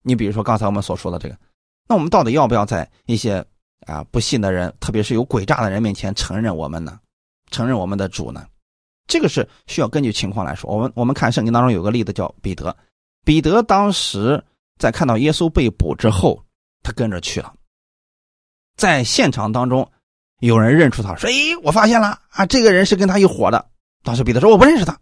[0.03, 1.35] 你比如说刚才我们所说的这个，
[1.89, 3.43] 那我们到底要不要在一些
[3.87, 6.99] 啊不信的人，特别是有诡诈的人面前承认我们呢？
[7.49, 8.45] 承认我们的主呢？
[9.07, 10.69] 这个是需要根据情况来说。
[10.69, 12.77] 我们我们看圣经当中有个例子叫彼得，
[13.25, 14.45] 彼得当时
[14.77, 16.45] 在看到耶稣被捕之后，
[16.83, 17.51] 他跟着去了，
[18.75, 19.89] 在现场当中。
[20.39, 23.69] 有人认出他，说：“哎，我发现了啊，这个人是跟他一伙的。”
[24.03, 24.97] 当时彼得说：“我不认识他。”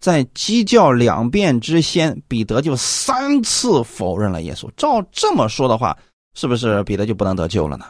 [0.00, 4.68] 在鸡叫两遍之先，彼得就三次否认了耶稣。
[4.76, 5.96] 照这么说的话，
[6.34, 7.86] 是不是彼得就不能得救了呢？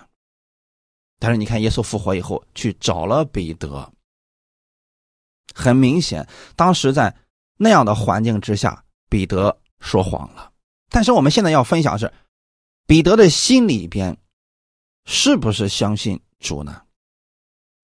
[1.19, 3.91] 但是你看，耶稣复活以后去找了彼得，
[5.55, 7.15] 很明显，当时在
[7.57, 10.51] 那样的环境之下，彼得说谎了。
[10.91, 12.13] 但是我们现在要分享是，
[12.87, 14.15] 彼得的心里边。
[15.05, 16.81] 是不是相信主呢？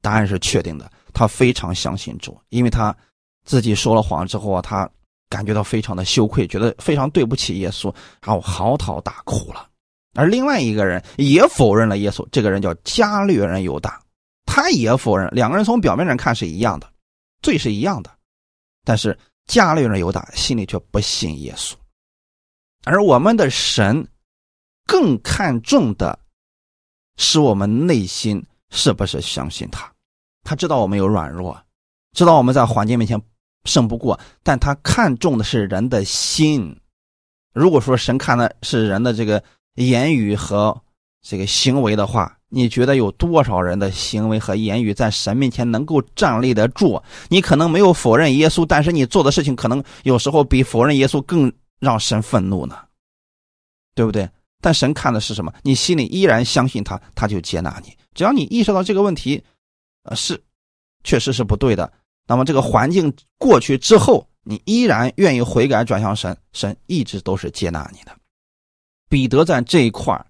[0.00, 2.96] 答案是确定的，他非常相信主，因为他
[3.44, 4.88] 自己说了谎之后啊，他
[5.28, 9.68] 感觉到非常的羞愧，觉得非常对不起耶稣，然后嚎啕大哭了。
[10.14, 14.00] 而另外一个人也否认了耶稣，这个人叫加略人犹大，
[14.46, 15.28] 他也否认。
[15.32, 16.88] 两个人从表面上看是一样的，
[17.42, 18.16] 罪是一样的，
[18.84, 21.74] 但是加略人犹大心里却不信耶稣，
[22.84, 24.06] 而我们的神
[24.86, 26.16] 更看重的。
[27.18, 29.92] 是我们内心是不是相信他？
[30.44, 31.60] 他知道我们有软弱，
[32.14, 33.20] 知道我们在环境面前
[33.64, 36.74] 胜不过，但他看重的是人的心。
[37.52, 39.42] 如果说神看的是人的这个
[39.74, 40.80] 言语和
[41.20, 47.02] 这个行为的话，你觉得有多少人的行为和言语在神面前能够站立得住？
[47.28, 52.78] 你可能没有否认耶稣，但是你做的事情可能有时候比否认耶稣更让神愤怒呢，
[53.94, 54.28] 对不对？
[54.60, 55.52] 但神看的是什么？
[55.62, 57.96] 你心里依然相信他，他就接纳你。
[58.14, 59.42] 只要你意识到这个问题，
[60.04, 60.42] 呃，是，
[61.04, 61.92] 确实是不对的。
[62.26, 68.12] 那么这个环境过去之后，你依然愿意悔改转向神，神一直都是接纳你的。
[69.08, 70.20] 彼得在这一块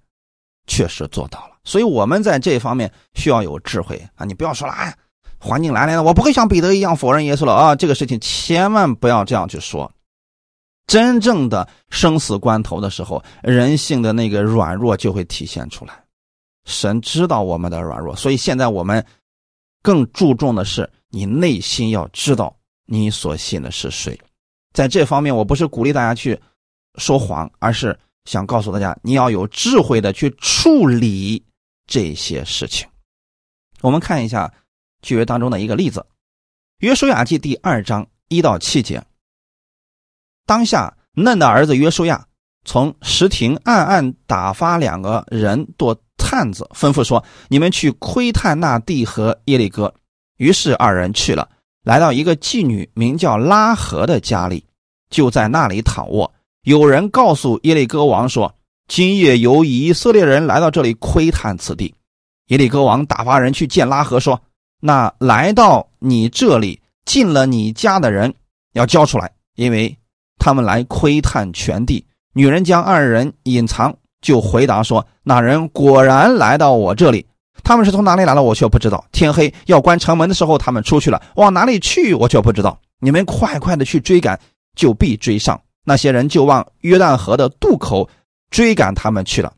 [0.66, 4.24] 确实做到了，所以我们在这方面需要有智慧啊！
[4.24, 4.94] 你不要说了，哎，
[5.40, 7.74] 环境来了，我不会像彼得一样否认耶稣了啊！
[7.74, 9.90] 这个事情千万不要这样去说。
[10.88, 16.02] 真正的生死关头的时候，人性的那个软弱就会体现出来。
[16.64, 19.04] 神知道我们的软弱，所以现在我们
[19.82, 24.18] 更注重的是你内心要知道你所信的是谁。
[24.72, 26.38] 在这方面，我不是鼓励大家去
[26.96, 31.42] 说谎，而是想告诉大家，你要有智慧的去处理
[31.86, 32.88] 这些事情。
[33.82, 34.52] 我们看一下
[35.02, 36.00] 旧约当中的一个例子，
[36.78, 39.02] 《约书亚记》第二章一到七节。
[40.48, 42.24] 当下，嫩的儿子约书亚
[42.64, 49.92] 从石亭暗暗打发两个人做探子，吩咐说：“你们去窥探那地和耶利哥。”
[50.38, 51.46] 于是二人去了，
[51.84, 54.64] 来到一个妓女名叫拉合的家里，
[55.10, 56.32] 就在那里躺卧。
[56.62, 58.54] 有人告诉耶利哥王说
[58.88, 61.94] ：“今夜有以色列人来到这里窥探此地。”
[62.48, 64.40] 耶利哥王打发人去见拉合，说
[64.80, 68.34] ：“那来到你这里进了你家的人，
[68.72, 69.94] 要交出来，因为。”
[70.38, 77.26] 他们来窥探全地，女人将二人隐藏，就回答说：“那人果然来到我这里。
[77.64, 79.04] 他们是从哪里来的，我却不知道。
[79.12, 82.80] 天黑要关城门的时候，他们出去了，往哪里去，我却不知道。
[83.00, 84.38] 你们快快的去追赶，
[84.76, 85.60] 就必追上。
[85.84, 88.08] 那些人就往约旦河的渡口
[88.50, 89.52] 追赶他们去了。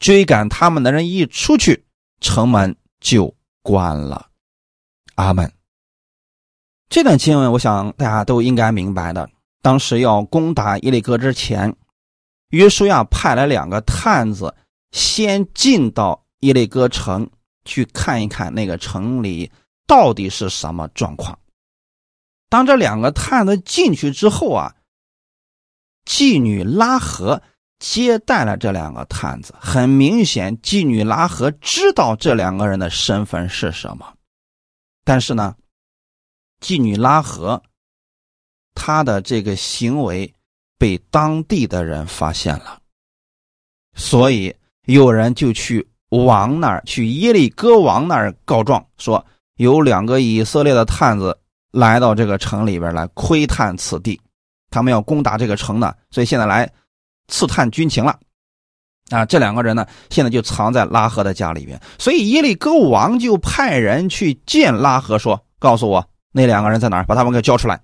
[0.00, 1.84] 追赶他们的人一出去，
[2.20, 4.26] 城门就关了。
[5.14, 5.52] 阿门。
[6.88, 9.28] 这段经文，我想大家都应该明白的。
[9.62, 11.74] 当时要攻打耶利哥之前，
[12.48, 14.52] 约书亚派来两个探子，
[14.90, 17.30] 先进到耶利哥城
[17.64, 19.52] 去看一看那个城里
[19.86, 21.38] 到底是什么状况。
[22.50, 24.74] 当这两个探子进去之后啊，
[26.04, 27.40] 妓女拉合
[27.78, 29.54] 接待了这两个探子。
[29.60, 34.12] 很明显，妓女拉合知道这两个人的身份是什么，
[35.04, 35.54] 但是呢，
[36.60, 37.62] 妓女拉合。
[38.74, 40.32] 他的这个行为
[40.78, 42.78] 被当地的人发现了，
[43.94, 44.54] 所以
[44.86, 49.24] 有人就去王那儿，去耶利哥王那儿告状，说
[49.56, 51.38] 有两个以色列的探子
[51.70, 54.20] 来到这个城里边来窥探此地，
[54.70, 56.70] 他们要攻打这个城呢，所以现在来
[57.28, 58.18] 刺探军情了。
[59.10, 61.78] 啊，这两个人呢，现在就藏在拉合的家里边。
[61.98, 67.78] 所以耶利哥王就派人去见拉合，说：“告诉我那两个人在哪儿，把他们给交出来。”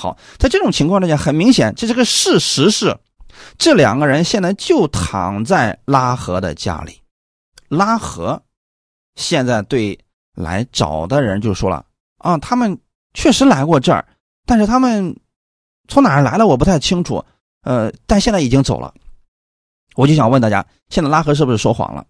[0.00, 2.96] 好，在这种情况之下，很明显，这是个事实是，
[3.58, 7.02] 这两个人现在就躺在拉合的家里。
[7.68, 8.42] 拉合
[9.16, 9.98] 现在对
[10.34, 11.84] 来找的人就说了
[12.16, 12.78] ：“啊，他们
[13.12, 14.08] 确实来过这儿，
[14.46, 15.14] 但是他们
[15.86, 17.22] 从哪儿来的我不太清楚。
[17.60, 18.94] 呃，但现在已经走了。”
[19.96, 22.06] 我就想问大家，现在拉合是不是说谎了？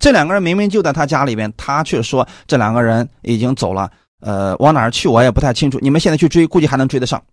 [0.00, 3.88] 这两个人明明就在他家里边，他却说这两个人已经走了。
[4.20, 5.78] 呃，往哪儿去我也不太清楚。
[5.80, 7.24] 你们现在去追，估计还能追得上。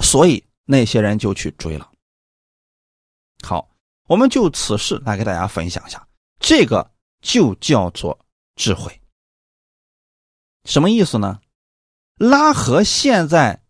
[0.00, 1.90] 所以那些人就去追了。
[3.42, 3.68] 好，
[4.06, 6.06] 我们就此事来给大家分享一下，
[6.38, 8.18] 这个就叫做
[8.56, 9.00] 智慧。
[10.64, 11.40] 什么意思呢？
[12.16, 13.62] 拉合现在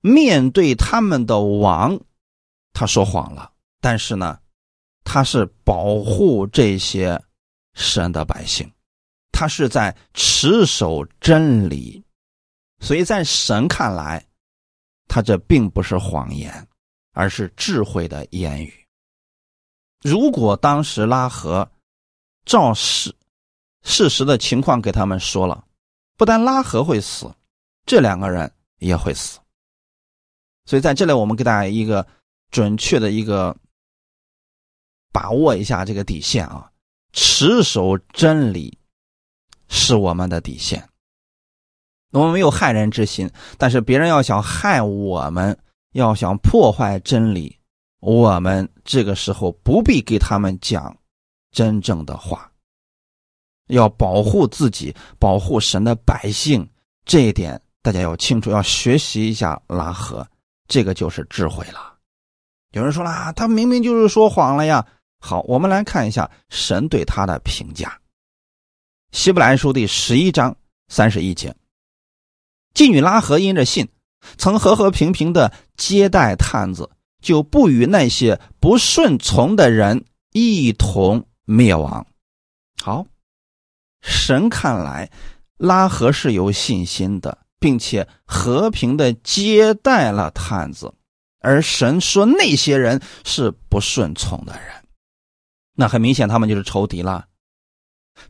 [0.00, 2.00] 面对他们的王，
[2.72, 3.52] 他说谎了。
[3.80, 4.38] 但是呢，
[5.04, 7.20] 他是保护这些
[7.74, 8.70] 神的百姓，
[9.32, 12.04] 他是在持守真理，
[12.80, 14.24] 所以在神看来，
[15.06, 16.66] 他这并不是谎言，
[17.12, 18.86] 而是智慧的言语。
[20.02, 21.70] 如果当时拉合
[22.44, 23.14] 照事
[23.82, 25.64] 事实的情况给他们说了，
[26.16, 27.32] 不但拉合会死，
[27.86, 29.38] 这两个人也会死。
[30.64, 32.06] 所以在这里，我们给大家一个
[32.50, 33.56] 准确的一个。
[35.10, 36.70] 把握一下这个底线啊，
[37.12, 38.78] 持守真理
[39.68, 40.88] 是我们的底线。
[42.10, 45.58] 我们没有害人之心，但是别人要想害我们，
[45.92, 47.54] 要想破坏真理，
[48.00, 50.96] 我们这个时候不必给他们讲
[51.50, 52.50] 真正的话。
[53.66, 56.66] 要保护自己，保护神的百姓，
[57.04, 60.26] 这一点大家要清楚，要学习一下拉合，
[60.66, 61.94] 这个就是智慧了。
[62.72, 64.86] 有人说啦，他明明就是说谎了呀。
[65.20, 68.00] 好，我们来看一下神对他的评价。
[69.10, 70.56] 希伯来书第十一章
[70.88, 71.56] 三十一节，
[72.74, 73.88] 妓女拉合因着信，
[74.36, 76.90] 曾和和平平的接待探子，
[77.22, 82.06] 就不与那些不顺从的人一同灭亡。
[82.82, 83.06] 好，
[84.02, 85.10] 神看来
[85.56, 90.92] 拉合是有信心的，并且和平的接待了探子，
[91.40, 94.84] 而神说那些人是不顺从的人。
[95.74, 97.27] 那很明显，他们就是仇敌了。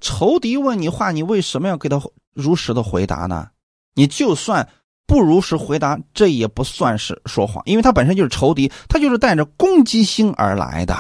[0.01, 2.01] 仇敌问你话，你为什么要给他
[2.35, 3.51] 如实的回答呢？
[3.95, 4.69] 你就算
[5.07, 10.95] 不如实回答，这也不算是说谎，因为他本身就是仇敌，他就是带着攻击性而来的。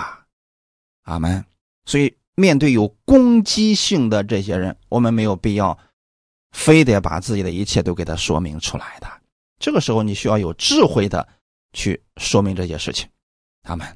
[1.04, 1.44] 阿门。
[1.84, 5.78] 所以，面对有攻击性的这些人，我们没有必要
[6.52, 9.08] 非得把自己的一切都给他说明出来的。
[9.58, 11.26] 这个时候，你需要有智慧的
[11.72, 13.08] 去说明这些事情。
[13.62, 13.86] 阿门。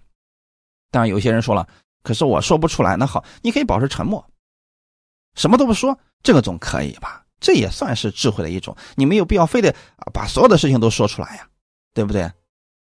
[0.91, 1.67] 当然，有些人说了。
[2.03, 4.27] 可是我说不出来，那好，你可以保持沉默，
[5.35, 7.25] 什么都不说，这个总可以吧？
[7.41, 8.77] 这也算是智慧的一种。
[8.95, 9.75] 你没有必要非得
[10.13, 11.47] 把所有的事情都说出来呀，
[11.93, 12.31] 对不对？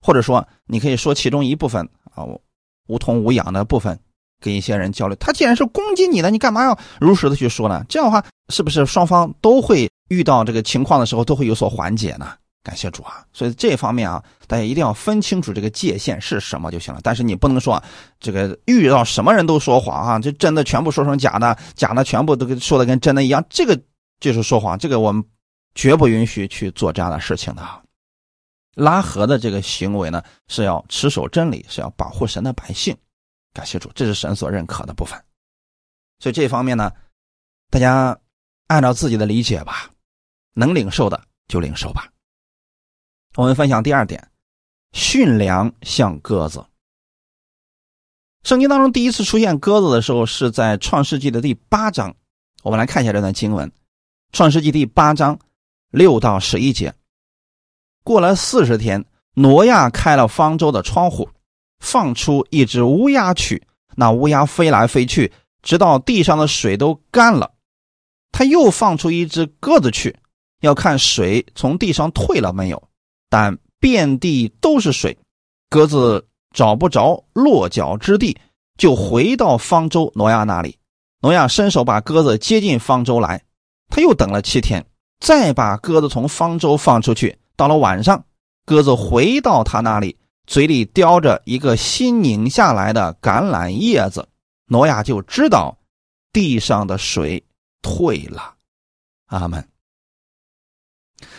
[0.01, 2.25] 或者说，你可以说其中一部分啊
[2.88, 3.97] 无痛无痒的部分，
[4.39, 5.15] 跟一些人交流。
[5.15, 7.86] 他既然是攻击你的，你干嘛要如实的去说呢？
[7.88, 12.34] 这样的话，是不是双方都会遇到这个情况的时候都会有所缓解呢？
[12.63, 13.26] 感谢主啊！
[13.34, 17.00] 所以这方面啊，大家一定要分清楚这个界限是什么就行了。
[17.02, 17.82] 但是你不能说
[18.19, 23.80] 这个遇到什么人都说谎啊，这真的全部说成假的，假的全部都跟说的跟真的一样，这个
[24.19, 24.78] 就是说谎。
[24.78, 25.24] 这个我们
[25.74, 27.63] 绝不允许去做这样的事情的。
[28.76, 32.95] 拉合的这个行为呢，是要持守真理，是要保护神的百姓。
[33.54, 35.19] 感谢主，这是神所认可的部分。
[36.19, 36.91] 所以这方面呢，
[37.71, 38.15] 大家
[38.67, 39.89] 按照自己的理解吧，
[40.54, 42.08] 能领受的就领受吧。
[43.36, 44.30] 我们分享第二点，
[44.91, 46.65] 驯良像鸽子。
[48.44, 52.13] 圣经当中第一次出现鸽子的时候，是在创世纪的第八章。
[52.62, 53.72] 我们来看一下这段经文：
[54.34, 55.39] 创世纪第八章
[55.91, 56.94] 六到十一节。
[58.04, 61.30] 过了四十天，挪亚开了方舟的窗户，
[61.80, 63.65] 放出一只乌鸦去。
[63.96, 67.54] 那乌鸦飞来飞去，直到地上的水都干了。
[68.34, 70.17] 他又放出一只鸽子去，
[70.60, 72.90] 要看水从地上退了没有。
[73.32, 75.17] 但遍地都是水，
[75.69, 78.38] 鸽子找不着落脚之地，
[78.77, 80.77] 就回到方舟挪亚那里。
[81.21, 83.42] 挪亚伸手把鸽子接进方舟来，
[83.88, 84.86] 他又等了七天，
[85.21, 87.40] 再把鸽子从方舟放出去。
[87.56, 88.25] 到了晚上，
[88.65, 94.27] 鸽子回到他那里，嘴里叼着一个新拧下来的橄榄叶子。
[94.65, 95.77] 挪亚就知道
[96.34, 97.42] 地上的水
[97.82, 98.56] 退了。
[99.27, 99.65] 阿门。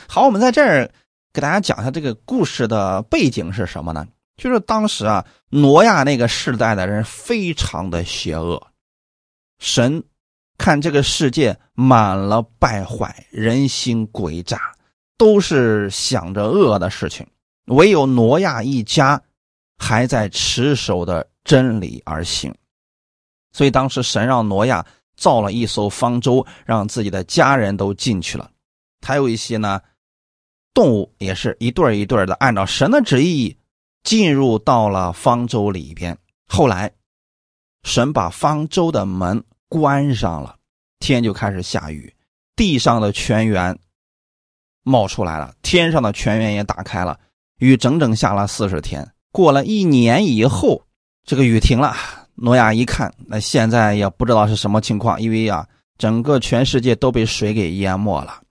[0.08, 0.90] 好，我们在这儿。
[1.32, 4.06] 给大家讲一下这个故事的背景是什么呢？
[4.36, 8.60] 就是当时啊，挪亚那个世代的人非常的邪恶，
[9.58, 10.02] 神
[10.58, 14.58] 看这个世界满了败坏，人心诡诈，
[15.16, 17.26] 都是想着恶的事情，
[17.66, 19.22] 唯有挪亚一家
[19.78, 22.54] 还在持守的真理而行，
[23.52, 24.84] 所以当时神让挪亚
[25.16, 28.50] 造了一艘方舟，让自己的家人都进去了，
[29.00, 29.80] 还有一些呢。
[30.74, 33.56] 动物也是一对一对的，按照神的旨意
[34.02, 36.16] 进入到了方舟里边。
[36.48, 36.92] 后来，
[37.82, 40.56] 神把方舟的门关上了，
[40.98, 42.14] 天就开始下雨，
[42.56, 43.78] 地上的泉源
[44.82, 47.18] 冒出来了，天上的泉源也打开了，
[47.58, 49.08] 雨整整下了四十天。
[49.30, 50.82] 过了一年以后，
[51.24, 51.94] 这个雨停了。
[52.34, 55.68] 诺亚一看，那现在也不知道是什么情况，因为啊，
[55.98, 58.41] 整个全世界都被水给淹没了。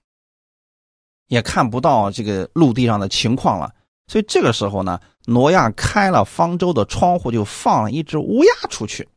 [1.32, 3.74] 也看不到这个陆地上的情况了，
[4.08, 9.08] 所以这个时候呢，挪亚开了方舟的窗户，就放了一只乌鸦出去。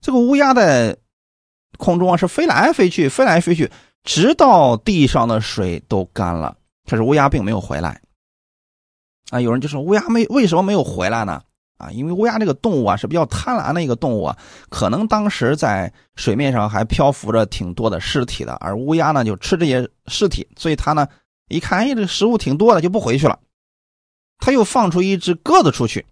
[0.00, 0.96] 这个乌鸦在
[1.78, 3.70] 空中啊是飞来飞去，飞来飞去，
[4.02, 6.56] 直到地上的水都干了。
[6.88, 8.00] 可是乌鸦并没有回来。
[9.30, 11.40] 啊，有人就说乌鸦没为什么没有回来呢？
[11.80, 14.36] 啊，因为乌鸦这个动物啊是比较贪婪的一个动物啊，
[14.68, 21.08] 可能当时在水面上还漂浮着挺多的尸体的，而乌鸦呢就吃这些尸体，所以它呢
[21.48, 23.38] 一看，哎，这食物挺多的，就不回去了。
[24.38, 26.06] 他又放出一只鸽子出去，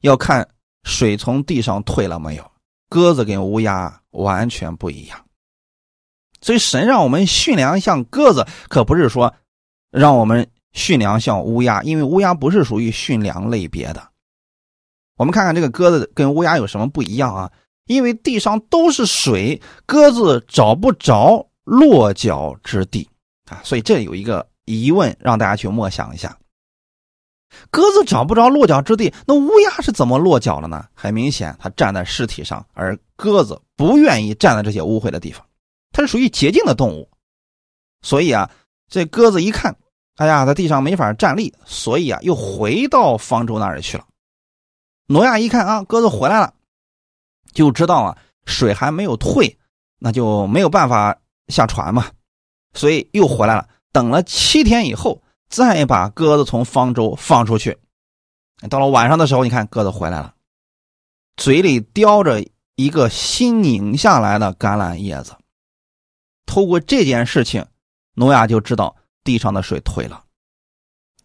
[0.00, 0.48] 要看
[0.84, 2.52] 水从地上退了没有。
[2.88, 5.18] 鸽子跟乌鸦完全不一样，
[6.42, 9.34] 所以神让我们驯良像鸽子，可不是说
[9.90, 14.11] 让我们驯良像乌鸦，因为乌鸦不是属于驯良类别的。
[15.22, 17.48] 我们看看这个鸽子跟乌鸦有什么不一样啊？
[17.86, 23.08] 因为地上都是水，鸽子找不着落脚之地
[23.48, 26.36] 啊，所以这有一个疑问，让大家去默想一下：
[27.70, 30.86] 鸽子找不着落脚之地，那乌鸦是怎么落脚的呢？
[30.92, 35.46] 很明显，它站在尸体上，而鸽子不愿意站在这些污秽的地方，
[35.92, 37.08] 它是属于洁净的动物，
[38.02, 38.50] 所以啊，
[38.88, 39.72] 这鸽子一看，
[40.16, 44.04] 哎呀，在地上没法站立，所以啊，又回到方舟那儿去了。
[45.06, 46.54] 挪亚一看啊，鸽子回来了，
[47.52, 49.58] 就知道啊，水还没有退，
[49.98, 52.10] 那就没有办法下船嘛，
[52.72, 53.68] 所以又回来了。
[53.90, 57.78] 等了七天以后，再把鸽子从方舟放出去。
[58.70, 60.34] 到了晚上的时候，你看鸽子回来了，
[61.36, 62.42] 嘴里叼着
[62.76, 65.36] 一个新拧下来的橄榄叶子。
[66.46, 67.66] 透过这件事情，
[68.14, 70.24] 挪亚就知道地上的水退了。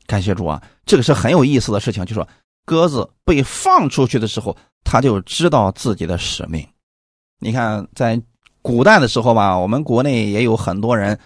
[0.08, 2.28] 感谢主啊，这个是很有意思的事情，就说。
[2.68, 4.54] 鸽子被放出去的时候，
[4.84, 6.68] 他就知道自己的使命。
[7.40, 8.22] 你看，在
[8.62, 11.18] 古代的时候吧，我们国内也有很多人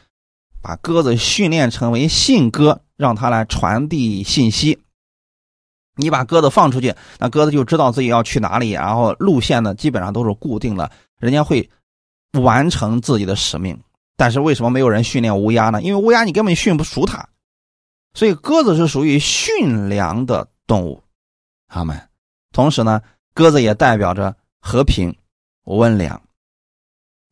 [0.62, 4.78] 把鸽子训练成为信鸽，让它来传递信息。
[5.96, 11.68] 你把鸽子放出去，那鸽子就知道自己要去哪里，然后路线呢基本上都是固定的，人家会
[12.34, 13.76] 完成自己的使命。
[14.16, 15.82] 但是为什么没有人训练乌鸦呢？
[15.82, 17.28] 因为乌鸦你根本训不熟它，
[18.14, 21.02] 所以鸽子是属于驯良的动物。
[21.74, 22.10] 他们，
[22.52, 23.02] 同时呢，
[23.34, 25.16] 鸽子也代表着和平、
[25.64, 26.22] 温良。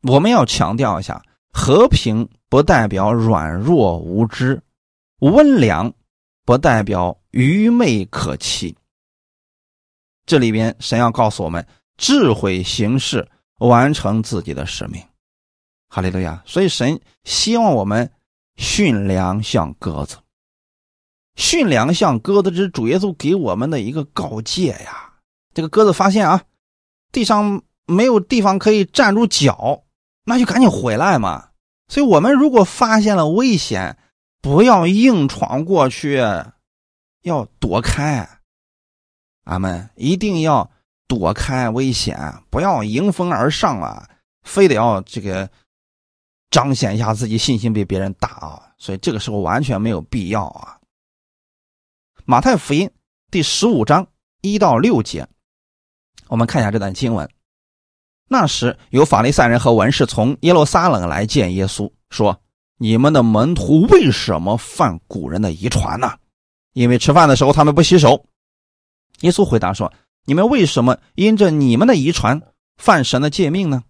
[0.02, 1.22] 我们要强调一下，
[1.52, 4.62] 和平不代表软弱无知，
[5.18, 5.92] 温良
[6.46, 8.74] 不代表愚昧可欺。
[10.24, 11.66] 这里边神要告诉我们，
[11.98, 13.28] 智慧行事，
[13.58, 15.04] 完成自己的使命。
[15.90, 16.42] 哈利路亚！
[16.46, 18.10] 所以神希望我们
[18.56, 20.16] 驯良像鸽子。
[21.40, 25.14] 驯良像鸽子，之主耶稣给我们的一个告诫呀。
[25.54, 26.42] 这个鸽子发现啊，
[27.10, 29.82] 地上没有地方可以站住脚，
[30.26, 31.48] 那就赶紧回来嘛。
[31.88, 33.96] 所以，我们如果发现了危险，
[34.42, 36.22] 不要硬闯过去，
[37.22, 38.28] 要躲开。
[39.44, 40.70] 俺们一定要
[41.08, 44.06] 躲开危险，不要迎风而上啊！
[44.42, 45.48] 非得要这个
[46.50, 48.72] 彰显一下自己信心，被别人打啊！
[48.76, 50.76] 所以，这个时候完全没有必要啊。
[52.30, 52.88] 马太福音
[53.32, 54.06] 第十五章
[54.40, 55.26] 一到六节，
[56.28, 57.28] 我们看一下这段经文。
[58.28, 62.40] 那时有法利赛人和文士从耶路撒冷来见耶稣，说
[62.78, 66.12] ：“你们的门徒为什么犯古人的遗传呢？
[66.72, 68.24] 因为吃饭的时候他们不洗手。”
[69.22, 69.92] 耶稣回答说
[70.24, 72.40] ：“你们为什么因着你们的遗传
[72.76, 73.82] 犯神的诫命呢？”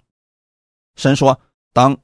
[0.97, 1.39] 神说
[1.75, 1.95] ：“当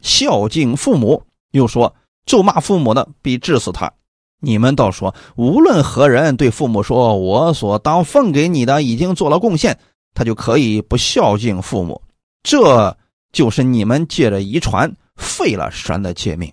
[0.00, 1.22] 孝敬父母。”
[1.52, 3.92] 又说：“咒骂父母的，必治死他。”
[4.40, 9.78] 你们倒说，无论何人对父母说：“我所当奉给你的已经做了贡献”，
[10.14, 12.00] 他就可以不孝敬父母。
[12.42, 12.96] 这
[13.32, 16.52] 就是你们借着遗传废了神的诫命。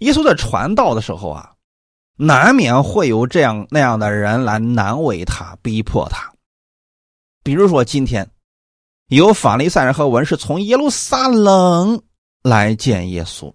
[0.00, 1.52] 耶稣在传道的时候啊，
[2.16, 6.32] 难免会有这样那样的人来难为他、逼迫他。
[7.44, 8.28] 比如说，今天
[9.08, 12.02] 有法利赛人和文士从耶路撒冷
[12.42, 13.52] 来见耶稣。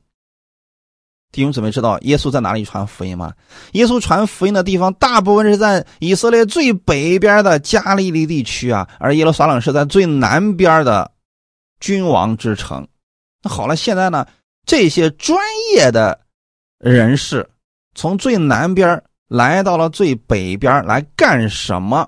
[1.33, 3.33] 弟兄姊妹，知道耶稣在哪里传福音吗？
[3.71, 11.09] 耶稣传福音的地方，大部分是在以色列最北边的加利利地区啊，而耶路撒冷是在最南边的
[11.79, 12.87] 君王之城。
[13.41, 14.27] 那好了，现在呢，
[14.63, 15.35] 这些专
[15.73, 16.19] 业的
[16.77, 17.49] 人士
[17.95, 22.07] 从最南边来到了最北边来干什么？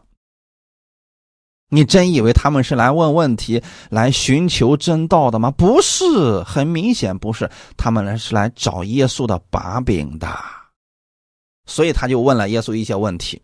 [1.69, 5.49] 你真以为他们是来问问题、来寻求真道的吗？
[5.49, 10.27] 不是，很明显不是，他们来是来找耶稣的把柄的。
[11.65, 13.41] 所以他就问了耶稣一些问题。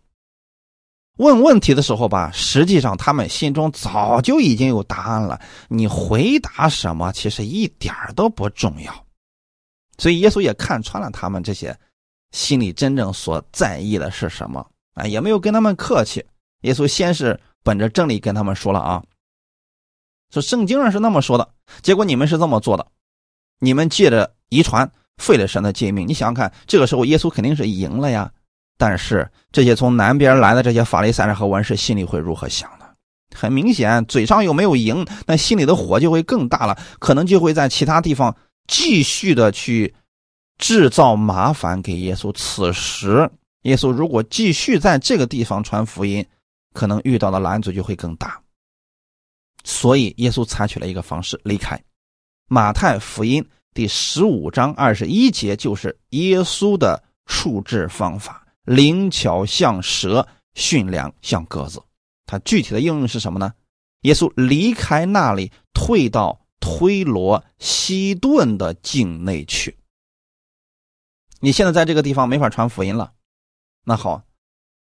[1.18, 5.40] 问问题的时候吧，实际上他们心中早就已经有答案了。
[5.68, 9.06] 你回答什么，其实一点都不重要。
[9.98, 11.76] 所以耶稣也看穿了他们这些
[12.30, 14.64] 心里真正所在意的是什么
[14.94, 16.24] 啊，也没有跟他们客气。
[16.60, 17.38] 耶稣先是。
[17.62, 19.02] 本着正理跟他们说了啊，
[20.30, 21.48] 说圣经上是那么说的，
[21.82, 22.86] 结果你们是这么做的，
[23.60, 26.06] 你们借着遗传废了神的诫命。
[26.08, 28.30] 你想想看，这个时候耶稣肯定是赢了呀。
[28.78, 32.86] 但是这些从南边来的这些法利赛人和文士心里会如何想呢？
[33.34, 38.34] 很明显，嘴上又没有赢，那心里的火就会更大了，可能就会在其他地方
[38.66, 39.94] 继续的去
[40.58, 42.32] 制造麻烦给耶稣。
[42.32, 43.30] 此时，
[43.62, 46.26] 耶稣如果继续在这个地方传福音，
[46.72, 48.42] 可能遇到的拦阻就会更大，
[49.64, 51.82] 所以耶稣采取了一个方式离开。
[52.48, 61.82] 马太福音第十五章二十一节就是耶稣的处置方法：灵巧像蛇，驯良像鸽子。
[62.26, 63.52] 它具体的应用是什么呢？
[64.02, 69.78] 耶稣离开那里，退到推罗西顿的境内去。
[71.40, 73.12] 你现在在这个地方没法传福音了，
[73.84, 74.22] 那好，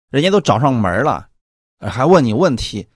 [0.09, 1.29] 人家都找上门了。
[1.79, 2.87] 还问你问题，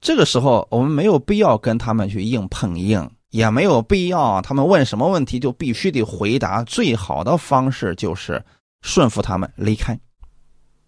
[0.00, 6.62] 这个时候我们没有必要跟他们去硬碰硬，也没有必要他们问什么问题就必须得回答。
[6.64, 8.44] 最好的方式就是
[8.82, 9.98] 顺服他们离开，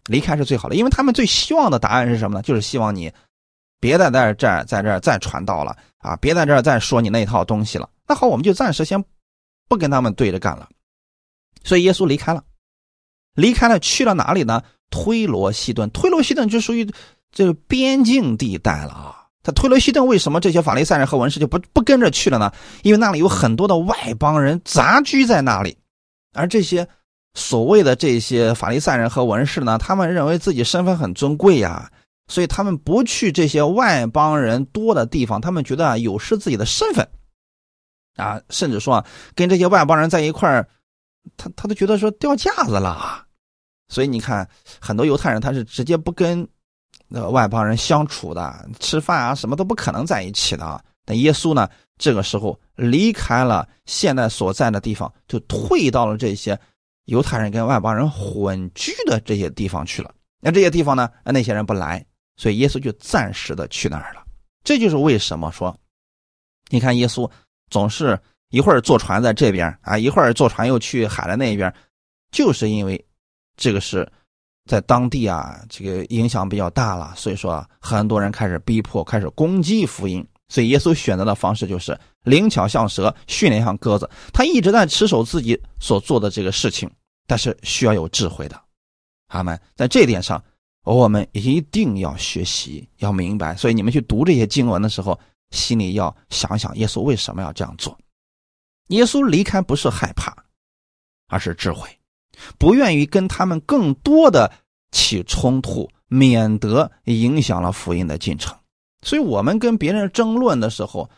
[0.05, 2.43] 离开是最好的，因为他们最希望的答案是什么呢？
[2.43, 3.11] 就是希望你
[3.80, 7.88] 别在在这儿在这儿再传道了啊，别在这儿再说你那套东西了。
[8.07, 9.03] 那好，我们就暂时先
[9.66, 10.68] 不跟他们对着干了。
[11.64, 12.45] 所以耶稣离开了，
[13.34, 14.62] 离开了去了哪里呢？
[14.91, 16.86] 推罗西顿，推罗西顿就属于。
[17.33, 19.16] 这个边境地带了啊！
[19.43, 22.53] 他推罗西顿为什么这些法利赛人和文士就不不跟着去了呢？
[22.83, 25.78] 因为那里有很多的外邦人杂居在那里，
[26.35, 26.87] 而这些
[27.33, 31.91] 所谓的这些法利赛人和文士呢，他们认为自己身份很尊贵呀，
[32.28, 37.09] 所以他们不去这些外邦人多的地方，他们觉得啊有失自己的身份
[38.16, 40.62] 啊，甚至说啊跟这些外邦人在一块，
[41.39, 43.24] 他他都觉得说掉架子了，
[43.89, 44.47] 所以你看
[44.78, 46.47] 很多犹太人他是直接不跟。
[47.12, 50.84] 那外邦人相处的吃饭啊，什么都不可能在一起的。
[51.05, 51.68] 但耶稣呢，
[51.99, 56.57] 这个时候离开了现在所在的地方，就退到了这些
[57.07, 60.14] 犹太人跟外邦人混居的这些地方去了。
[60.41, 62.05] 那这些地方呢，那些人不来，
[62.36, 64.22] 所以耶稣就暂时的去那儿了。
[64.62, 65.76] 这就是为什么说，
[66.68, 67.28] 你看耶稣
[67.70, 68.16] 总是
[68.51, 71.74] 一会儿坐船在这边啊，一会儿坐船又去海的那边，
[72.30, 73.05] 就是因为
[73.57, 74.09] 这个是。
[74.67, 80.27] 在当地啊，这个影响比较大了，所以说很多人开始逼迫，开始攻击福音。
[80.49, 84.11] 所以耶稣选择的方式就是灵巧像蛇，训练像鸽子。
[84.33, 86.91] 他一直在持守自己所做的这个事情，
[87.29, 88.61] 但是需要有智慧的。
[89.29, 90.43] 他们在这点上，
[90.83, 93.55] 我们一定要学习，要明白。
[93.55, 95.19] 所以你们去读这些经文的时候，
[95.53, 97.97] 心里要想想耶稣为什么要这样做。
[98.89, 100.37] 耶稣离开不是害怕，
[101.29, 101.89] 而是智慧。
[102.59, 104.51] 不愿意跟他们更多的
[104.93, 108.57] 起冲突，免得影响了福音的进程。
[109.03, 111.09] 所以，我们跟别人争论的时候，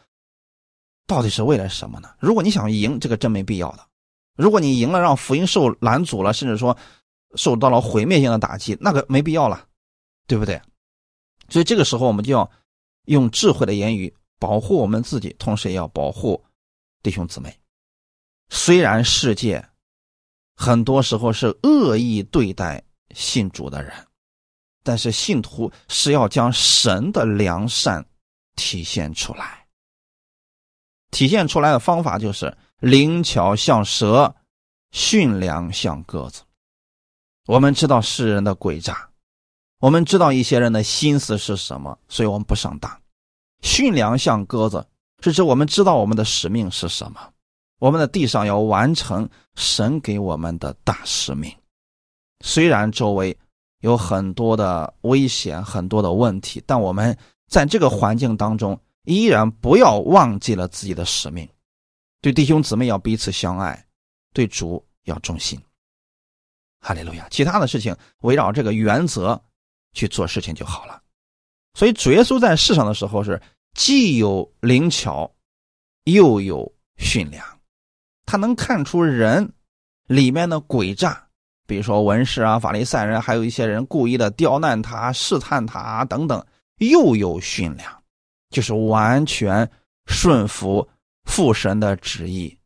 [1.07, 2.11] 到底是为了什么呢？
[2.21, 3.79] 如果你想赢，这个真没必要的；
[4.37, 6.77] 如果你赢了，让福音受拦阻了，甚至说
[7.35, 9.67] 受到了毁灭性的打击，那个没必要了，
[10.27, 10.61] 对不对？
[11.49, 12.49] 所以，这个时候我们就要
[13.07, 16.45] 用智慧的言语保护我们自己，同时也要保护
[17.03, 17.53] 弟兄姊妹。
[18.51, 19.72] 虽然世界。
[20.55, 22.83] 很多时候是恶意对待
[23.15, 23.93] 信主的人，
[24.83, 28.05] 但是信徒是要将神的良善
[28.57, 29.67] 体现出来。
[31.11, 34.35] 体现出来的方法就是灵巧像蛇，
[34.93, 36.43] 驯良像鸽子。
[37.47, 39.11] 我们知道世人的诡诈，
[39.79, 43.03] 我们知道一些人的心思是什么，所以我们不上当。
[43.63, 44.87] 驯良像鸽子，
[45.21, 47.33] 是指我们知道我们的使命是什么。
[47.83, 51.53] 我们的地上要完成神给我们的大使命，
[52.39, 53.37] 虽然周围
[53.81, 57.19] 有很多的危险、很多的问题，但我们
[57.49, 61.49] 在这个环境当中，依然不要忘记了自己的使命。
[62.21, 63.85] 对弟兄姊妹要彼此相爱，
[64.33, 65.61] 对主要忠心。
[66.79, 67.27] 哈利路亚！
[67.31, 69.43] 其他的事情围绕这个原则
[69.93, 71.03] 去做事情就好了。
[71.75, 73.43] 所以主耶稣在世上的时候是
[73.75, 75.29] 既有灵巧，
[76.05, 77.45] 又有驯良，
[78.33, 79.53] 他能看出人
[80.07, 81.29] 里面的诡诈。
[81.67, 86.43] 比如说文士啊、法利赛人，还有一些人故意的刁难他、试探他等等，
[86.79, 88.03] 又有驯良，
[88.49, 89.71] 就是完全
[90.07, 90.89] 顺服
[91.25, 92.59] 父神的旨意，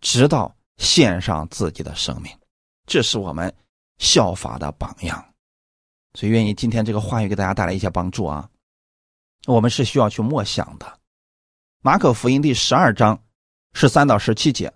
[0.00, 2.32] 直到献上自己的生命。
[2.86, 3.52] 这是我们
[3.98, 5.34] 效法的榜样。
[6.14, 8.48] 所以，愿意今天这个话语给大家带来一些帮助啊！
[9.46, 11.00] 我们是需要去默想的。
[11.82, 13.20] 马可福音第十二章
[13.72, 14.72] 十三到十七节。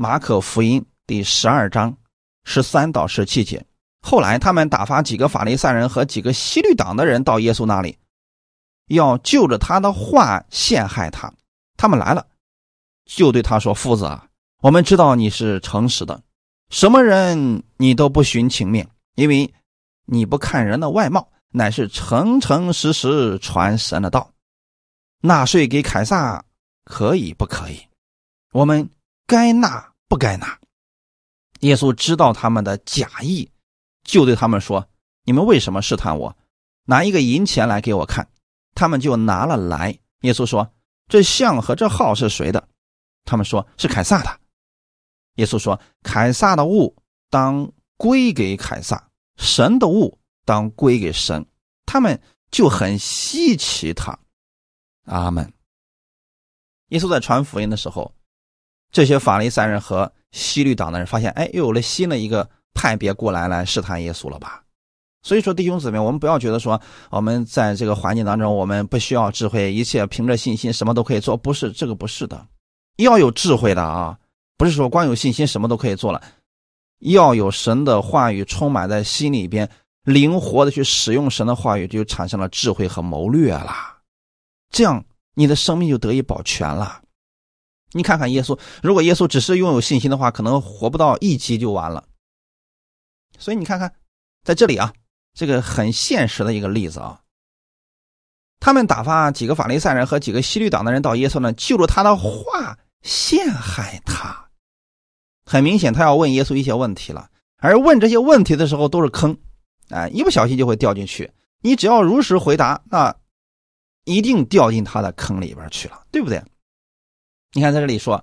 [0.00, 1.96] 马可福音第十二章。
[2.44, 3.66] 十三到十七节，
[4.00, 7.98] 后来他们打发几个法利赛人和几个西律党的人到耶稣那里，
[8.86, 11.34] 要就着他的话陷害他。
[11.76, 12.24] 他们来了，
[13.06, 14.28] 就对他说：“夫子啊，
[14.62, 16.22] 我们知道你是诚实的，
[16.70, 19.52] 什么人你都不徇情面，因为
[20.04, 24.30] 你不看人的外貌，乃是诚诚实实传神的道。
[25.22, 26.44] 纳税给凯撒
[26.84, 27.80] 可以不可以？
[28.52, 28.88] 我们
[29.28, 30.58] 该纳不该纳？”
[31.60, 33.48] 耶稣知道他们的假意，
[34.02, 34.88] 就对他们说
[35.24, 36.36] ：“你们为什么试探我？
[36.84, 38.28] 拿一个银钱来给我看。”
[38.74, 39.98] 他们就拿了来。
[40.22, 40.72] 耶稣说
[41.08, 42.68] ：“这像和这号是谁的？”
[43.24, 44.40] 他们说是凯撒的。
[45.34, 46.96] 耶稣说：“凯撒的物
[47.28, 51.44] 当归给凯撒，神的物当归给神。”
[51.86, 52.20] 他们
[52.50, 54.16] 就很稀奇他。
[55.06, 55.52] 阿门。
[56.90, 58.14] 耶稣在传福音的时候，
[58.92, 60.10] 这些法利赛人和。
[60.30, 64.62] 西律党的人发现，哎，又有了新的一个派别过来来试探耶稣了吧？
[65.22, 66.78] 所以说，弟兄姊妹，我们不要觉得说
[67.10, 71.34] 我们在这个环境当中，我们不需要智慧，一切凭着信心，什么都可以做。
[71.34, 72.46] 不是这个，不是的，
[72.98, 74.18] 要有智慧的啊！
[74.58, 76.22] 不是说光有信心什么都可以做了，
[76.98, 79.66] 要有神的话语充满在心里边，
[80.04, 83.72] 灵活的去使用神的话语，就产生了智慧和谋略了。
[84.68, 87.00] 这样，你的生命就得以保全了。
[87.92, 92.04] 你看看耶稣，如果耶稣只是拥有信心的话，可能活不到一集就完了。
[93.38, 93.94] 所以你看看，
[94.44, 94.92] 在这里啊，
[95.32, 97.20] 这个很现实的一个例子啊，
[98.60, 104.48] 他们打发几个法利赛人和几个西律党的人到耶稣那，就着他的话陷害他。
[105.46, 109.38] 很明显，他要问耶稣一些问题了，而问这些问题的时候都是坑，
[109.88, 111.32] 哎，一不小心就会掉进去。
[111.62, 113.16] 你只要如实回答，那
[114.04, 116.42] 一定掉进他的坑里边去了，对不对？
[117.54, 118.22] 你看，在这里说，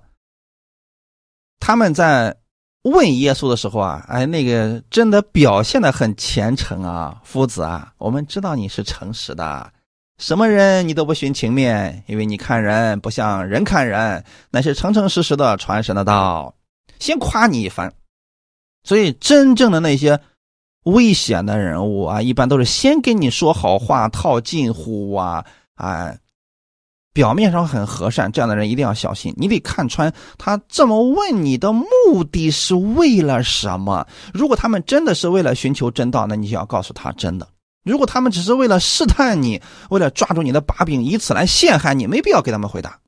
[1.58, 2.36] 他们在
[2.82, 9.72] 问耶稣的时候啊，哎，那个真的表现的很虔诚啊，夫子啊，我们知道你是诚实的，
[10.18, 16.54] 什么人你都不徇情面，因为你看人不像人看人，那是诚诚实实的传神的道，
[17.00, 17.92] 先夸你一番。
[18.84, 20.20] 所以，真正的那些
[20.84, 26.16] 危险的人物啊，一般都是先跟你说好话，套近乎啊，哎。
[27.16, 29.32] 表面上很和善，这样的人一定要小心。
[29.38, 34.06] 你得看穿他这么问你的目的是为了什么。
[34.34, 37.46] 如果他们真的是为了寻求真道，那你就要告诉他真的；
[37.84, 39.58] 如果他们只是为了试探你，
[39.88, 42.98] 为了抓住你的把柄，以此来陷害你，没必要给他们回答。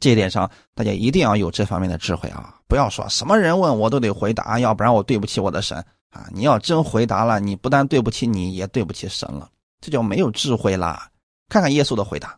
[0.00, 2.52] 这一点上，大家一定要有这方面的智慧啊！
[2.66, 5.78] 不要说什么人问我都得回答，要不然我对不起我的神
[6.10, 6.26] 啊！
[6.32, 9.48] 你要真回答了，你不但对不起你，也对不起神了，
[9.80, 11.08] 这叫没有智慧啦。
[11.48, 12.36] 看看耶稣的回答。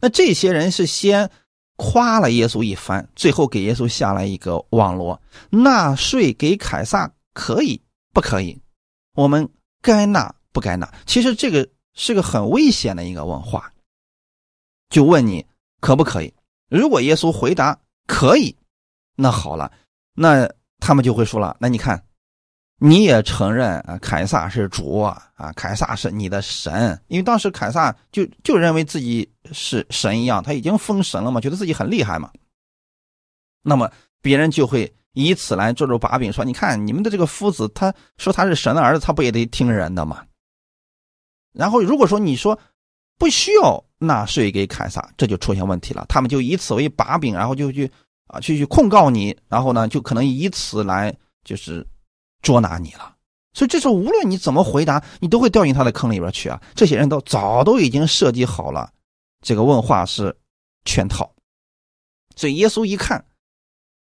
[0.00, 1.30] 那这些人是先
[1.76, 5.20] 夸了耶稣一番，最后给耶稣下了一个网罗：
[5.50, 7.80] 纳税给凯撒可以
[8.12, 8.60] 不可以？
[9.14, 9.48] 我们
[9.82, 10.92] 该纳不该纳？
[11.06, 13.72] 其实这个是个很危险的一个问话，
[14.88, 15.44] 就问你
[15.80, 16.32] 可不可以？
[16.68, 18.56] 如果耶稣回答可以，
[19.16, 19.72] 那好了，
[20.14, 22.04] 那他们就会说了：那你看。
[22.78, 32.30] 你也承认啊，凯撒是主啊，凯撒是你的神，因为当时凯撒就就认为自己是神一样，他已经封神了嘛，觉得自己很厉害嘛。
[33.62, 40.24] 那么别人就会以此来做做把柄，说你看你们的这个夫子，他说他是神的儿子，他不也得听人的吗？
[41.52, 42.58] 然后如果说你说
[43.18, 47.90] 不需要纳税给凯撒，这就出现问题了，他们就以此为把柄，然后就去
[48.26, 51.14] 啊去去控告你，然后呢就可能以此来
[51.44, 51.86] 就是。
[52.44, 53.16] 捉拿你了，
[53.52, 56.62] 所以这时候无论你怎么回答，你都会掉进他的坑里边去啊！
[56.76, 58.88] 这些人都早都已经设计好了，
[59.40, 60.36] 这个问话是
[60.84, 61.34] 圈套。
[62.36, 63.24] 所以耶稣一看，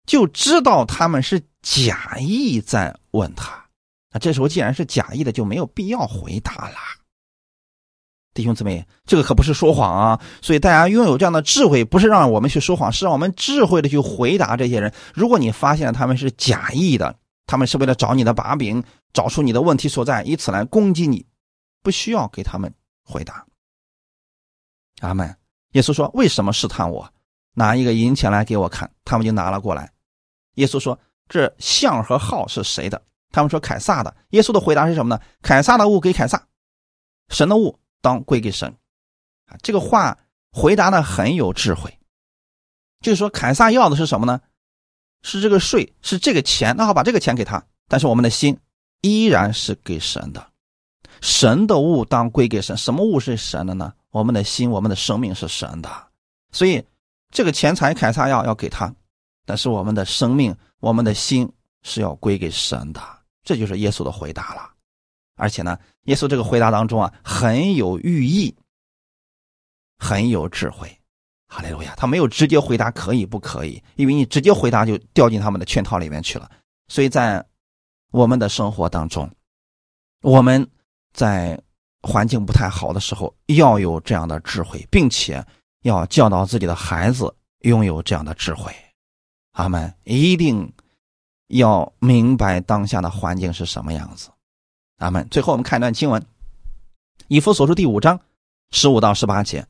[0.06, 3.64] 就知道他们是假意在问他。
[4.12, 6.76] 那这时候既然是假意的，就没有必要回答了。
[8.34, 10.22] 弟兄姊妹，这个可不是说谎啊！
[10.42, 14.94] 所以大家拥有这样的智慧，不是让我们去说谎，是让我们智慧的去回答这些人。
[15.14, 17.18] 如果你发现他们是假意的，
[17.52, 18.82] 他们是为了找你的把柄，
[19.12, 21.26] 找出你的问题所在，以此来攻击你，
[21.84, 22.74] 不需要给他们
[23.04, 23.46] 回答。
[25.02, 25.36] 阿门。
[25.72, 27.14] 耶稣说：“为什么试探我？
[27.56, 29.92] 拿一个银钱来给我看。”他们就拿了过来。
[30.54, 30.98] 耶稣说
[31.28, 35.22] ：“这像和号是谁的？”他们说：“凯撒的。”耶稣的回答是什么呢？
[35.42, 36.42] 凯撒的物给凯撒，
[37.28, 37.78] 神的物。
[38.00, 38.74] 当归给神，
[39.48, 40.18] 啊，这个话
[40.54, 42.00] 回答的很有智慧。
[43.02, 44.40] 就是说，凯撒要的是什么呢？
[45.24, 46.76] 是这个税，是这个钱。
[46.76, 47.64] 那好，把这个钱给他。
[47.88, 48.58] 但是我们的心
[49.02, 50.48] 依然是给神的，
[51.22, 52.76] 神的物当归给神。
[52.78, 53.94] 什么物是神的呢？
[54.12, 55.90] 我们的心，我们的生命是神的。
[56.52, 56.84] 所以，
[57.32, 58.94] 这个钱财凯撒要要给他，
[59.46, 61.52] 但是我们的生命，我们的心
[61.84, 63.02] 是要归给神的。
[63.44, 64.70] 这就是耶稣的回答了。
[65.36, 68.56] 而且呢，耶稣这个回答当中啊，很有寓意，
[69.98, 71.01] 很有智慧。
[71.54, 71.94] 哈利路亚！
[71.98, 76.50] 他没有直接回答可以不可以，因为你直接回答就掉进他们的圈套里面去了。
[76.88, 77.46] 所以在
[78.12, 79.30] 我们的生活当中，
[80.22, 80.66] 我们
[81.12, 81.62] 在
[82.04, 85.46] 环境不太好的时候，要有这样的智慧，并且
[85.82, 88.74] 要教导自己的孩子拥有这样的智慧。
[89.52, 89.94] 阿门！
[90.06, 90.72] 一定
[91.48, 94.30] 要明白当下的环境是什么样子。
[95.00, 95.28] 阿门。
[95.30, 96.22] 最后，我们看一段经文，
[97.28, 98.18] 《以弗所书》第五章
[98.72, 99.68] 十五到十八节：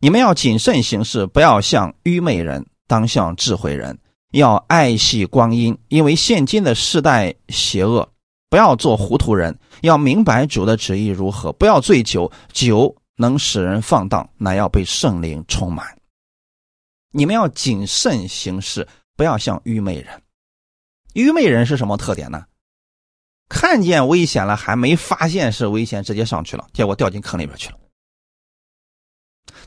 [0.00, 3.94] 你们要谨慎行事，不要像愚昧人，当像智慧人；
[4.32, 8.08] 要爱惜光阴，因为现今的世代邪恶。
[8.50, 11.52] 不要做糊涂人，要明白主的旨意如何。
[11.54, 15.86] 不要醉酒，酒能使人放荡，乃要被圣灵充满。
[17.10, 18.86] 你们要谨慎行事，
[19.16, 20.22] 不要像愚昧人。
[21.14, 22.44] 愚昧人是什么特点呢？
[23.48, 27.78] 看见危险了，还没发现是危险，直接上去了，结果掉进坑里边去了。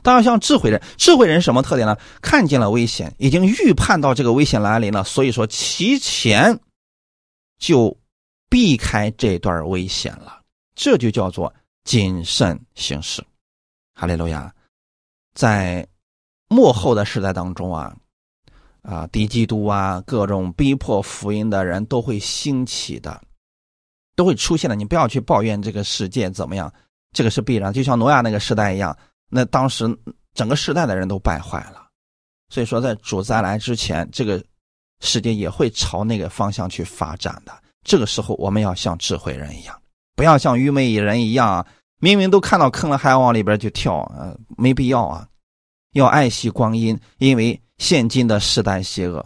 [0.02, 1.96] 当然，像智慧人，智慧人什么特点呢？
[2.20, 6.58] 看见了危险，已经预判到这个危险来临了，所以说提前
[7.58, 7.96] 就
[8.48, 10.40] 避开这段危险了，
[10.74, 11.52] 这就叫做
[11.84, 13.24] 谨慎行事。
[13.94, 14.52] 哈利路亚！
[15.34, 15.86] 在
[16.48, 17.96] 幕后的时代当中啊，
[18.82, 23.20] 啊，敌基督啊，各种逼迫福音的人都会兴起的。
[24.16, 26.72] 都会出现的，你不要去抱怨这个世界怎么样，
[27.12, 27.72] 这个是必然。
[27.72, 28.98] 就像挪亚那个时代一样，
[29.28, 29.84] 那当时
[30.34, 31.86] 整个时代的人都败坏了，
[32.48, 34.42] 所以说在主再来之前，这个
[35.00, 37.52] 世界也会朝那个方向去发展的。
[37.84, 39.80] 这个时候，我们要像智慧人一样，
[40.16, 41.66] 不要像愚昧人一样，
[42.00, 45.26] 明明都看到坑了，还要往里边去跳，呃，没必要啊。
[45.92, 49.24] 要爱惜光阴，因为现今的时代邪恶。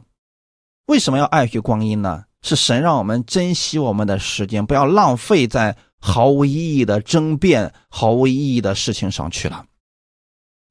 [0.87, 2.25] 为什么要爱惜光阴呢？
[2.43, 9.65] 是神让我们珍惜我们的时间，不要浪费在毫无意义的争辩、毫无意义的事情上去了。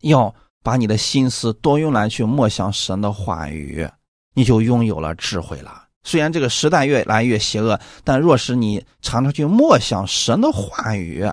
[0.01, 0.33] 要
[0.63, 3.89] 把你的心思多用来去默想神的话语，
[4.33, 5.87] 你就拥有了智慧了。
[6.03, 11.31] 虽然这个时代越来越邪恶，但若是你常常去默想神的话语，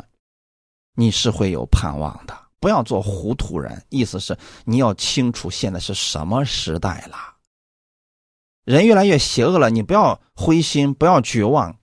[0.94, 2.36] 你是会有盼望的。
[2.60, 7.16] 不要做糊涂人，意思是你要清楚现在是什么时代了。
[8.64, 11.74] 人越来越邪恶了，你不要灰心，不要绝望，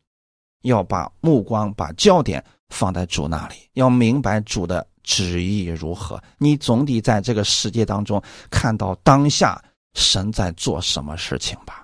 [0.64, 6.22] 要把目光、把焦点放在主那里，要明白主的旨意如何。
[6.38, 11.82] 你总得在这个世界当中看到当下神在做什么事情吧？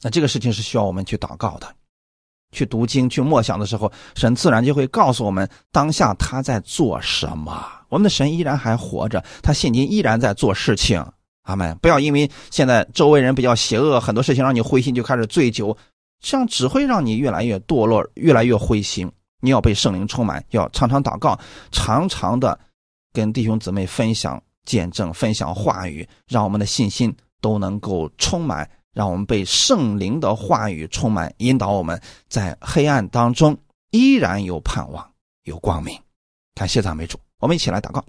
[0.00, 1.74] 那这个事情是需要我们去祷告的，
[2.52, 7.66] 去读经、去默想的时候，神自然就会告诉我们当下他在做什么。
[7.88, 11.04] 我们的神依然还活着，他现今依然在做事情。
[11.42, 11.76] 阿门！
[11.78, 15.76] 不要因为现在周围人比较邪恶，很多事情让你灰心，就开始醉酒，
[16.20, 19.10] 这样只会让你越来越堕落，越来越灰心。
[19.42, 21.38] 你要被圣灵充满，要常常祷告，
[21.72, 22.58] 常常的
[23.12, 33.58] 跟弟兄姊妹分享见证、分享话语，让我们的信心都能够充满，让我们被圣灵的话语充满，引导我们在黑暗当中
[33.90, 35.12] 依然有盼望、
[35.42, 35.98] 有光明。
[36.54, 38.04] 感谢赞美主，我们一起来祷告。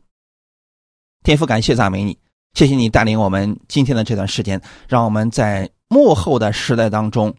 [1.23, 2.17] 天父，感谢赞美你。
[2.53, 7.33] 谢谢你带领我们今天的这段时间，让我们在幕后的时代当中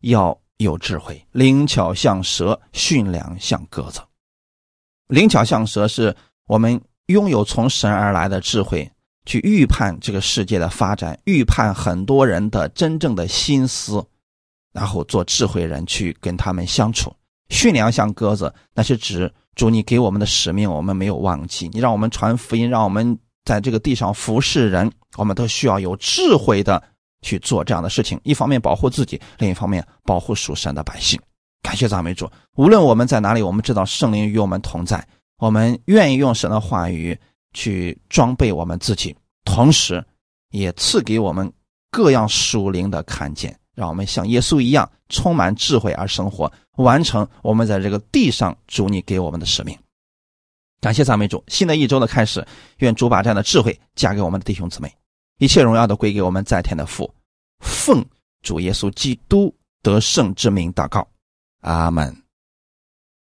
[0.00, 4.00] 要有智慧，灵巧像蛇，驯良像鸽子。
[5.08, 6.14] 灵巧像蛇是
[6.46, 8.90] 我们拥有从神而来的智慧，
[9.24, 14.04] 去预判这个世界的发展，预判很多人的真正的心思，
[14.72, 17.14] 然后做智慧人去跟他们相处。
[17.48, 23.18] 驯良像鸽子，那是指主你给我们的使命，我们没有忘记，你让我们传福音，让我们。
[23.46, 26.82] 在这个地上服侍人，我们都需要有智慧的
[27.22, 31.20] 去做这样的事情，一方面保护自己，另一方面保护属神的百姓。
[31.62, 32.30] 感谢赞美主！
[32.54, 35.04] 无论我们在哪里，我们知道圣灵与我们同在，
[35.38, 37.18] 我们愿意用神的话语
[37.54, 40.04] 去装备我们自己，同时
[40.50, 41.52] 也赐给我们
[41.90, 49.76] 各样属灵的看见，让我们像耶稣一样充满智慧而生活，完成我们在这个地上主你给我们的使命。
[50.80, 51.42] 感谢赞美主！
[51.48, 52.46] 新的一周的开始，
[52.78, 54.94] 愿主把这样的智慧加给我们的弟兄姊妹，
[55.38, 57.12] 一切荣耀都归给我们在天的父。
[57.60, 58.04] 奉
[58.42, 61.06] 主耶稣基督得胜之名祷告，
[61.60, 62.25] 阿门。